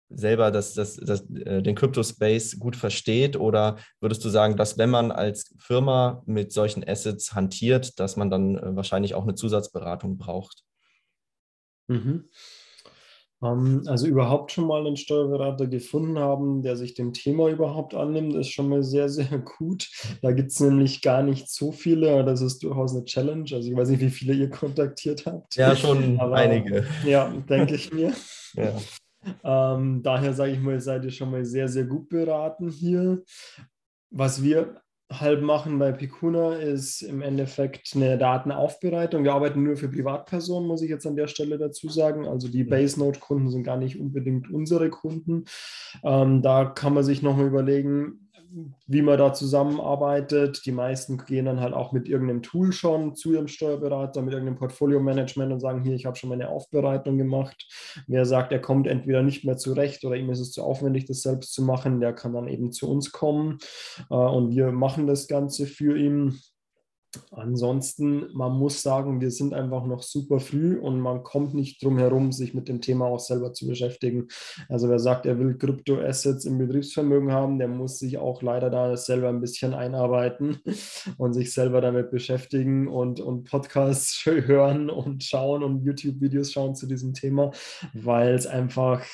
selber 0.09 0.51
das, 0.51 0.73
das, 0.73 0.95
das, 0.95 1.29
äh, 1.31 1.61
den 1.61 1.75
Crypto-Space 1.75 2.59
gut 2.59 2.75
versteht? 2.75 3.35
Oder 3.35 3.77
würdest 3.99 4.23
du 4.23 4.29
sagen, 4.29 4.57
dass 4.57 4.77
wenn 4.77 4.89
man 4.89 5.11
als 5.11 5.53
Firma 5.59 6.23
mit 6.25 6.51
solchen 6.51 6.87
Assets 6.87 7.33
hantiert, 7.33 7.99
dass 7.99 8.15
man 8.15 8.29
dann 8.29 8.57
äh, 8.57 8.75
wahrscheinlich 8.75 9.15
auch 9.15 9.23
eine 9.23 9.35
Zusatzberatung 9.35 10.17
braucht? 10.17 10.63
Mhm. 11.87 12.29
Ähm, 13.43 13.83
also 13.87 14.07
überhaupt 14.07 14.51
schon 14.51 14.67
mal 14.67 14.85
einen 14.85 14.95
Steuerberater 14.95 15.67
gefunden 15.67 16.17
haben, 16.17 16.61
der 16.61 16.77
sich 16.77 16.93
dem 16.93 17.13
Thema 17.13 17.49
überhaupt 17.49 17.93
annimmt, 17.93 18.35
ist 18.35 18.51
schon 18.51 18.69
mal 18.69 18.83
sehr, 18.83 19.09
sehr 19.09 19.37
gut. 19.57 19.89
Da 20.21 20.31
gibt 20.31 20.51
es 20.51 20.59
nämlich 20.59 21.01
gar 21.01 21.23
nicht 21.23 21.49
so 21.49 21.71
viele. 21.71 22.23
Das 22.23 22.41
ist 22.41 22.63
durchaus 22.63 22.95
eine 22.95 23.05
Challenge. 23.05 23.49
Also 23.51 23.69
ich 23.69 23.75
weiß 23.75 23.89
nicht, 23.89 24.01
wie 24.01 24.09
viele 24.09 24.33
ihr 24.33 24.49
kontaktiert 24.49 25.25
habt. 25.25 25.55
Ja, 25.55 25.75
schon 25.75 26.19
Aber, 26.19 26.35
einige. 26.35 26.85
Ja, 27.05 27.29
denke 27.49 27.75
ich 27.75 27.91
mir. 27.91 28.13
ja. 28.55 28.73
Ähm, 29.43 30.01
daher 30.03 30.33
sage 30.33 30.51
ich 30.53 30.59
mal, 30.59 30.79
seid 30.79 31.05
ihr 31.05 31.11
schon 31.11 31.31
mal 31.31 31.45
sehr, 31.45 31.67
sehr 31.67 31.85
gut 31.85 32.09
beraten 32.09 32.69
hier. 32.69 33.23
Was 34.09 34.43
wir 34.43 34.82
halb 35.11 35.41
machen 35.41 35.77
bei 35.79 35.91
Picuna 35.91 36.55
ist 36.55 37.01
im 37.01 37.21
Endeffekt 37.21 37.91
eine 37.95 38.17
Datenaufbereitung. 38.17 39.23
Wir 39.23 39.33
arbeiten 39.33 39.63
nur 39.63 39.75
für 39.75 39.89
Privatpersonen, 39.89 40.67
muss 40.67 40.81
ich 40.81 40.89
jetzt 40.89 41.05
an 41.05 41.15
der 41.15 41.27
Stelle 41.27 41.57
dazu 41.57 41.89
sagen. 41.89 42.27
Also 42.27 42.47
die 42.47 42.63
mhm. 42.63 42.69
Base-Node-Kunden 42.69 43.49
sind 43.49 43.63
gar 43.63 43.77
nicht 43.77 43.99
unbedingt 43.99 44.49
unsere 44.49 44.89
Kunden. 44.89 45.45
Ähm, 46.03 46.41
da 46.41 46.65
kann 46.65 46.93
man 46.93 47.03
sich 47.03 47.21
nochmal 47.21 47.47
überlegen, 47.47 48.22
wie 48.87 49.01
man 49.01 49.17
da 49.17 49.33
zusammenarbeitet. 49.33 50.65
Die 50.65 50.71
meisten 50.71 51.17
gehen 51.25 51.45
dann 51.45 51.59
halt 51.59 51.73
auch 51.73 51.91
mit 51.91 52.07
irgendeinem 52.07 52.41
Tool 52.41 52.71
schon 52.71 53.15
zu 53.15 53.33
ihrem 53.33 53.47
Steuerberater, 53.47 54.21
mit 54.21 54.33
irgendeinem 54.33 54.59
Portfolio-Management 54.59 55.51
und 55.51 55.59
sagen, 55.59 55.83
hier, 55.83 55.95
ich 55.95 56.05
habe 56.05 56.15
schon 56.15 56.29
meine 56.29 56.49
Aufbereitung 56.49 57.17
gemacht. 57.17 57.67
Wer 58.07 58.25
sagt, 58.25 58.51
er 58.51 58.59
kommt 58.59 58.87
entweder 58.87 59.23
nicht 59.23 59.45
mehr 59.45 59.57
zurecht 59.57 60.03
oder 60.05 60.15
ihm 60.15 60.29
ist 60.29 60.39
es 60.39 60.51
zu 60.51 60.63
aufwendig, 60.63 61.05
das 61.05 61.21
selbst 61.21 61.53
zu 61.53 61.63
machen, 61.63 61.99
der 61.99 62.13
kann 62.13 62.33
dann 62.33 62.47
eben 62.47 62.71
zu 62.71 62.89
uns 62.89 63.11
kommen 63.11 63.57
äh, 64.09 64.15
und 64.15 64.55
wir 64.55 64.71
machen 64.71 65.07
das 65.07 65.27
Ganze 65.27 65.65
für 65.65 65.97
ihn. 65.97 66.39
Ansonsten, 67.31 68.27
man 68.33 68.53
muss 68.53 68.81
sagen, 68.81 69.21
wir 69.21 69.31
sind 69.31 69.53
einfach 69.53 69.85
noch 69.85 70.01
super 70.01 70.39
früh 70.39 70.77
und 70.77 70.99
man 70.99 71.23
kommt 71.23 71.53
nicht 71.53 71.83
drum 71.83 71.97
herum, 71.97 72.31
sich 72.31 72.53
mit 72.53 72.67
dem 72.67 72.81
Thema 72.81 73.05
auch 73.05 73.19
selber 73.19 73.53
zu 73.53 73.67
beschäftigen. 73.67 74.27
Also 74.69 74.89
wer 74.89 74.99
sagt, 74.99 75.25
er 75.25 75.39
will 75.39 75.57
Kryptoassets 75.57 76.45
im 76.45 76.57
Betriebsvermögen 76.57 77.31
haben, 77.31 77.59
der 77.59 77.67
muss 77.67 77.99
sich 77.99 78.17
auch 78.17 78.41
leider 78.41 78.69
da 78.69 78.95
selber 78.97 79.29
ein 79.29 79.41
bisschen 79.41 79.73
einarbeiten 79.73 80.59
und 81.17 81.33
sich 81.33 81.53
selber 81.53 81.81
damit 81.81 82.11
beschäftigen 82.11 82.87
und, 82.87 83.19
und 83.19 83.43
Podcasts 83.43 84.25
hören 84.25 84.89
und 84.89 85.23
schauen 85.23 85.63
und 85.63 85.83
YouTube-Videos 85.83 86.51
schauen 86.51 86.75
zu 86.75 86.87
diesem 86.87 87.13
Thema, 87.13 87.51
weil 87.93 88.33
es 88.33 88.47
einfach 88.47 89.05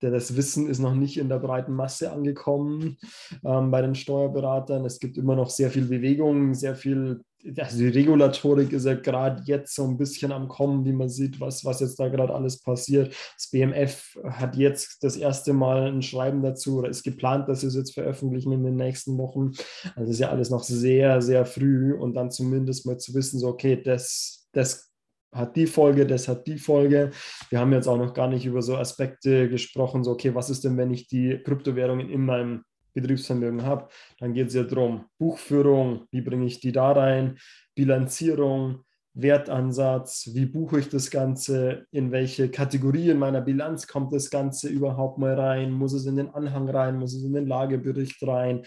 das 0.00 0.36
Wissen 0.36 0.68
ist 0.68 0.78
noch 0.78 0.94
nicht 0.94 1.18
in 1.18 1.28
der 1.28 1.40
breiten 1.40 1.72
Masse 1.72 2.12
angekommen 2.12 2.98
ähm, 3.44 3.70
bei 3.72 3.82
den 3.82 3.96
Steuerberatern. 3.96 4.84
Es 4.84 5.00
gibt 5.00 5.18
immer 5.18 5.34
noch 5.34 5.50
sehr 5.50 5.70
viel 5.70 5.86
Bewegung, 5.86 6.54
sehr 6.54 6.76
viel 6.76 7.20
also 7.56 7.78
die 7.78 7.88
Regulatorik 7.88 8.72
ist 8.72 8.84
ja 8.84 8.94
gerade 8.94 9.42
jetzt 9.44 9.74
so 9.74 9.84
ein 9.84 9.96
bisschen 9.96 10.32
am 10.32 10.48
Kommen, 10.48 10.84
wie 10.84 10.92
man 10.92 11.08
sieht, 11.08 11.40
was, 11.40 11.64
was 11.64 11.80
jetzt 11.80 11.98
da 12.00 12.08
gerade 12.08 12.34
alles 12.34 12.60
passiert. 12.60 13.14
Das 13.36 13.50
BMF 13.50 14.18
hat 14.24 14.56
jetzt 14.56 15.02
das 15.02 15.16
erste 15.16 15.52
Mal 15.52 15.86
ein 15.86 16.02
Schreiben 16.02 16.42
dazu 16.42 16.78
oder 16.78 16.88
ist 16.88 17.04
geplant, 17.04 17.48
dass 17.48 17.60
sie 17.60 17.68
es 17.68 17.76
jetzt 17.76 17.94
veröffentlichen 17.94 18.52
in 18.52 18.64
den 18.64 18.76
nächsten 18.76 19.16
Wochen. 19.18 19.52
Also 19.94 20.10
ist 20.10 20.18
ja 20.18 20.30
alles 20.30 20.50
noch 20.50 20.64
sehr, 20.64 21.22
sehr 21.22 21.46
früh 21.46 21.94
und 21.94 22.14
dann 22.14 22.30
zumindest 22.30 22.86
mal 22.86 22.98
zu 22.98 23.14
wissen, 23.14 23.38
so 23.38 23.48
okay, 23.48 23.80
das, 23.80 24.48
das 24.52 24.88
hat 25.32 25.56
die 25.56 25.66
Folge, 25.66 26.06
das 26.06 26.26
hat 26.26 26.46
die 26.46 26.58
Folge. 26.58 27.10
Wir 27.50 27.60
haben 27.60 27.72
jetzt 27.72 27.86
auch 27.86 27.98
noch 27.98 28.14
gar 28.14 28.28
nicht 28.28 28.46
über 28.46 28.62
so 28.62 28.76
Aspekte 28.76 29.48
gesprochen, 29.48 30.02
so 30.02 30.12
okay, 30.12 30.34
was 30.34 30.50
ist 30.50 30.64
denn, 30.64 30.76
wenn 30.76 30.92
ich 30.92 31.06
die 31.06 31.40
Kryptowährungen 31.44 32.08
in 32.08 32.24
meinem 32.24 32.64
Betriebsvermögen 33.00 33.62
habe, 33.62 33.88
dann 34.18 34.32
geht 34.32 34.48
es 34.48 34.54
ja 34.54 34.64
darum, 34.64 35.06
Buchführung, 35.18 36.06
wie 36.10 36.20
bringe 36.20 36.46
ich 36.46 36.60
die 36.60 36.72
da 36.72 36.92
rein, 36.92 37.38
Bilanzierung, 37.74 38.84
Wertansatz, 39.14 40.30
wie 40.32 40.46
buche 40.46 40.78
ich 40.78 40.88
das 40.88 41.10
Ganze, 41.10 41.86
in 41.90 42.12
welche 42.12 42.50
Kategorie 42.50 43.10
in 43.10 43.18
meiner 43.18 43.40
Bilanz 43.40 43.86
kommt 43.86 44.12
das 44.12 44.30
Ganze 44.30 44.68
überhaupt 44.68 45.18
mal 45.18 45.34
rein, 45.34 45.72
muss 45.72 45.92
es 45.92 46.06
in 46.06 46.16
den 46.16 46.30
Anhang 46.30 46.68
rein, 46.68 46.98
muss 46.98 47.14
es 47.14 47.24
in 47.24 47.32
den 47.32 47.46
Lagebericht 47.46 48.22
rein. 48.22 48.62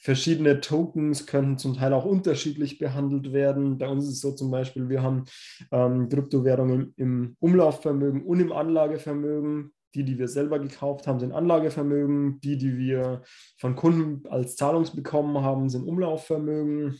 Verschiedene 0.00 0.60
Tokens 0.60 1.26
können 1.26 1.58
zum 1.58 1.74
Teil 1.74 1.92
auch 1.92 2.04
unterschiedlich 2.04 2.78
behandelt 2.78 3.32
werden. 3.32 3.78
Bei 3.78 3.88
uns 3.88 4.04
ist 4.04 4.14
es 4.14 4.20
so 4.20 4.32
zum 4.32 4.52
Beispiel, 4.52 4.88
wir 4.88 5.02
haben 5.02 5.24
ähm, 5.72 6.08
Kryptowährungen 6.08 6.94
im 6.96 7.36
Umlaufvermögen 7.40 8.22
und 8.22 8.38
im 8.38 8.52
Anlagevermögen. 8.52 9.72
Die, 9.94 10.04
die 10.04 10.18
wir 10.18 10.28
selber 10.28 10.58
gekauft 10.58 11.06
haben, 11.06 11.18
sind 11.18 11.32
Anlagevermögen. 11.32 12.40
Die, 12.40 12.58
die 12.58 12.76
wir 12.76 13.22
von 13.56 13.74
Kunden 13.74 14.26
als 14.28 14.56
Zahlungs 14.56 14.94
bekommen 14.94 15.42
haben, 15.42 15.68
sind 15.68 15.84
Umlaufvermögen. 15.84 16.98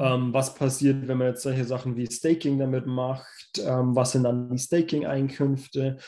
Ähm, 0.00 0.32
was 0.32 0.54
passiert, 0.54 1.06
wenn 1.06 1.18
man 1.18 1.28
jetzt 1.28 1.42
solche 1.42 1.64
Sachen 1.64 1.96
wie 1.96 2.06
Staking 2.06 2.58
damit 2.58 2.86
macht? 2.86 3.58
Ähm, 3.58 3.94
was 3.94 4.12
sind 4.12 4.24
dann 4.24 4.50
die 4.50 4.58
Staking-Einkünfte? 4.58 5.98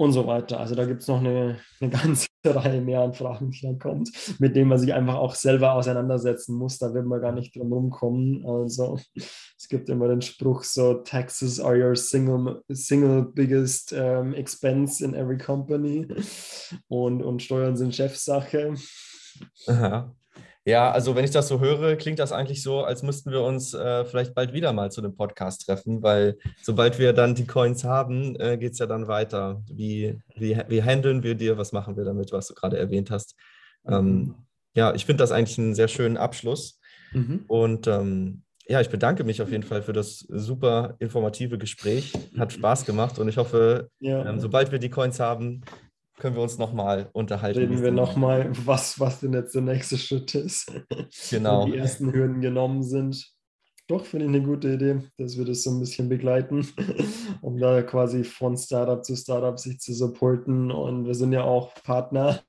Und 0.00 0.12
so 0.12 0.26
weiter. 0.26 0.58
Also 0.58 0.74
da 0.74 0.86
gibt 0.86 1.02
es 1.02 1.08
noch 1.08 1.18
eine, 1.18 1.58
eine 1.78 1.90
ganze 1.90 2.26
Reihe 2.46 2.80
mehr 2.80 3.02
an 3.02 3.12
Fragen, 3.12 3.50
die 3.50 3.60
dann 3.60 3.78
kommt, 3.78 4.10
mit 4.38 4.56
denen 4.56 4.70
man 4.70 4.78
sich 4.78 4.94
einfach 4.94 5.16
auch 5.16 5.34
selber 5.34 5.74
auseinandersetzen 5.74 6.56
muss. 6.56 6.78
Da 6.78 6.94
wird 6.94 7.04
man 7.04 7.20
gar 7.20 7.32
nicht 7.32 7.54
drum 7.54 7.70
rumkommen. 7.70 8.46
Also 8.46 8.98
es 9.14 9.68
gibt 9.68 9.90
immer 9.90 10.08
den 10.08 10.22
Spruch 10.22 10.64
so, 10.64 10.94
Taxes 10.94 11.60
are 11.60 11.76
your 11.76 11.94
single, 11.96 12.62
single 12.70 13.24
biggest 13.24 13.92
um, 13.92 14.32
expense 14.32 15.04
in 15.04 15.12
every 15.12 15.36
company. 15.36 16.08
Und, 16.88 17.22
und 17.22 17.42
Steuern 17.42 17.76
sind 17.76 17.94
Chefsache. 17.94 18.72
Aha. 19.66 20.14
Ja, 20.66 20.90
also 20.90 21.16
wenn 21.16 21.24
ich 21.24 21.30
das 21.30 21.48
so 21.48 21.60
höre, 21.60 21.96
klingt 21.96 22.18
das 22.18 22.32
eigentlich 22.32 22.62
so, 22.62 22.84
als 22.84 23.02
müssten 23.02 23.30
wir 23.30 23.42
uns 23.42 23.72
äh, 23.72 24.04
vielleicht 24.04 24.34
bald 24.34 24.52
wieder 24.52 24.72
mal 24.74 24.90
zu 24.90 25.00
einem 25.00 25.16
Podcast 25.16 25.64
treffen, 25.64 26.02
weil 26.02 26.36
sobald 26.62 26.98
wir 26.98 27.14
dann 27.14 27.34
die 27.34 27.46
Coins 27.46 27.82
haben, 27.84 28.36
äh, 28.38 28.58
geht 28.58 28.72
es 28.72 28.78
ja 28.78 28.86
dann 28.86 29.08
weiter. 29.08 29.62
Wie, 29.72 30.20
wie, 30.36 30.60
wie 30.68 30.82
handeln 30.82 31.22
wir 31.22 31.34
dir? 31.34 31.56
Was 31.56 31.72
machen 31.72 31.96
wir 31.96 32.04
damit, 32.04 32.30
was 32.32 32.48
du 32.48 32.54
gerade 32.54 32.78
erwähnt 32.78 33.10
hast? 33.10 33.36
Ähm, 33.86 34.04
mhm. 34.04 34.34
ja, 34.74 34.94
ich 34.94 35.06
finde 35.06 35.22
das 35.22 35.32
eigentlich 35.32 35.58
einen 35.58 35.74
sehr 35.74 35.88
schönen 35.88 36.18
Abschluss. 36.18 36.78
Mhm. 37.12 37.44
Und 37.48 37.86
ähm, 37.86 38.42
ja, 38.66 38.82
ich 38.82 38.90
bedanke 38.90 39.24
mich 39.24 39.40
auf 39.40 39.50
jeden 39.50 39.64
Fall 39.64 39.82
für 39.82 39.94
das 39.94 40.18
super 40.28 40.94
informative 40.98 41.56
Gespräch. 41.56 42.12
Hat 42.38 42.52
Spaß 42.52 42.84
gemacht 42.84 43.18
und 43.18 43.28
ich 43.28 43.38
hoffe, 43.38 43.90
ja. 43.98 44.28
ähm, 44.28 44.38
sobald 44.38 44.70
wir 44.70 44.78
die 44.78 44.90
Coins 44.90 45.18
haben, 45.18 45.62
können 46.20 46.36
wir 46.36 46.42
uns 46.42 46.58
nochmal 46.58 47.10
unterhalten. 47.12 47.58
Reden 47.58 47.82
wir 47.82 47.90
nochmal, 47.90 48.50
was, 48.64 49.00
was 49.00 49.20
denn 49.20 49.32
jetzt 49.32 49.54
der 49.54 49.62
nächste 49.62 49.98
Schritt 49.98 50.34
ist. 50.34 50.70
Genau. 51.30 51.64
Wenn 51.64 51.72
die 51.72 51.78
ersten 51.78 52.12
Hürden 52.12 52.40
genommen 52.40 52.84
sind. 52.84 53.32
Doch, 53.88 54.04
finde 54.04 54.26
ich 54.26 54.28
eine 54.28 54.42
gute 54.42 54.74
Idee, 54.74 55.00
dass 55.18 55.36
wir 55.36 55.44
das 55.44 55.64
so 55.64 55.70
ein 55.70 55.80
bisschen 55.80 56.08
begleiten, 56.08 56.64
um 57.40 57.58
da 57.58 57.82
quasi 57.82 58.22
von 58.22 58.56
Startup 58.56 59.04
zu 59.04 59.16
Startup 59.16 59.58
sich 59.58 59.80
zu 59.80 59.92
supporten. 59.92 60.70
Und 60.70 61.06
wir 61.06 61.14
sind 61.14 61.32
ja 61.32 61.42
auch 61.42 61.74
Partner. 61.82 62.40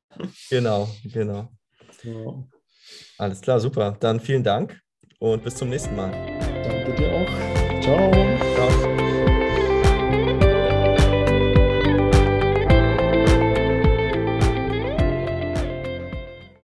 Genau, 0.51 0.88
genau. 1.03 1.49
Ja. 2.03 2.43
Alles 3.17 3.41
klar, 3.41 3.60
super. 3.60 3.97
Dann 3.99 4.19
vielen 4.19 4.43
Dank 4.43 4.79
und 5.19 5.43
bis 5.43 5.55
zum 5.55 5.69
nächsten 5.69 5.95
Mal. 5.95 6.12
Danke 6.63 6.93
dir 6.95 7.12
auch. 7.13 7.81
Ciao. 7.81 8.12
Ciao. 8.53 8.90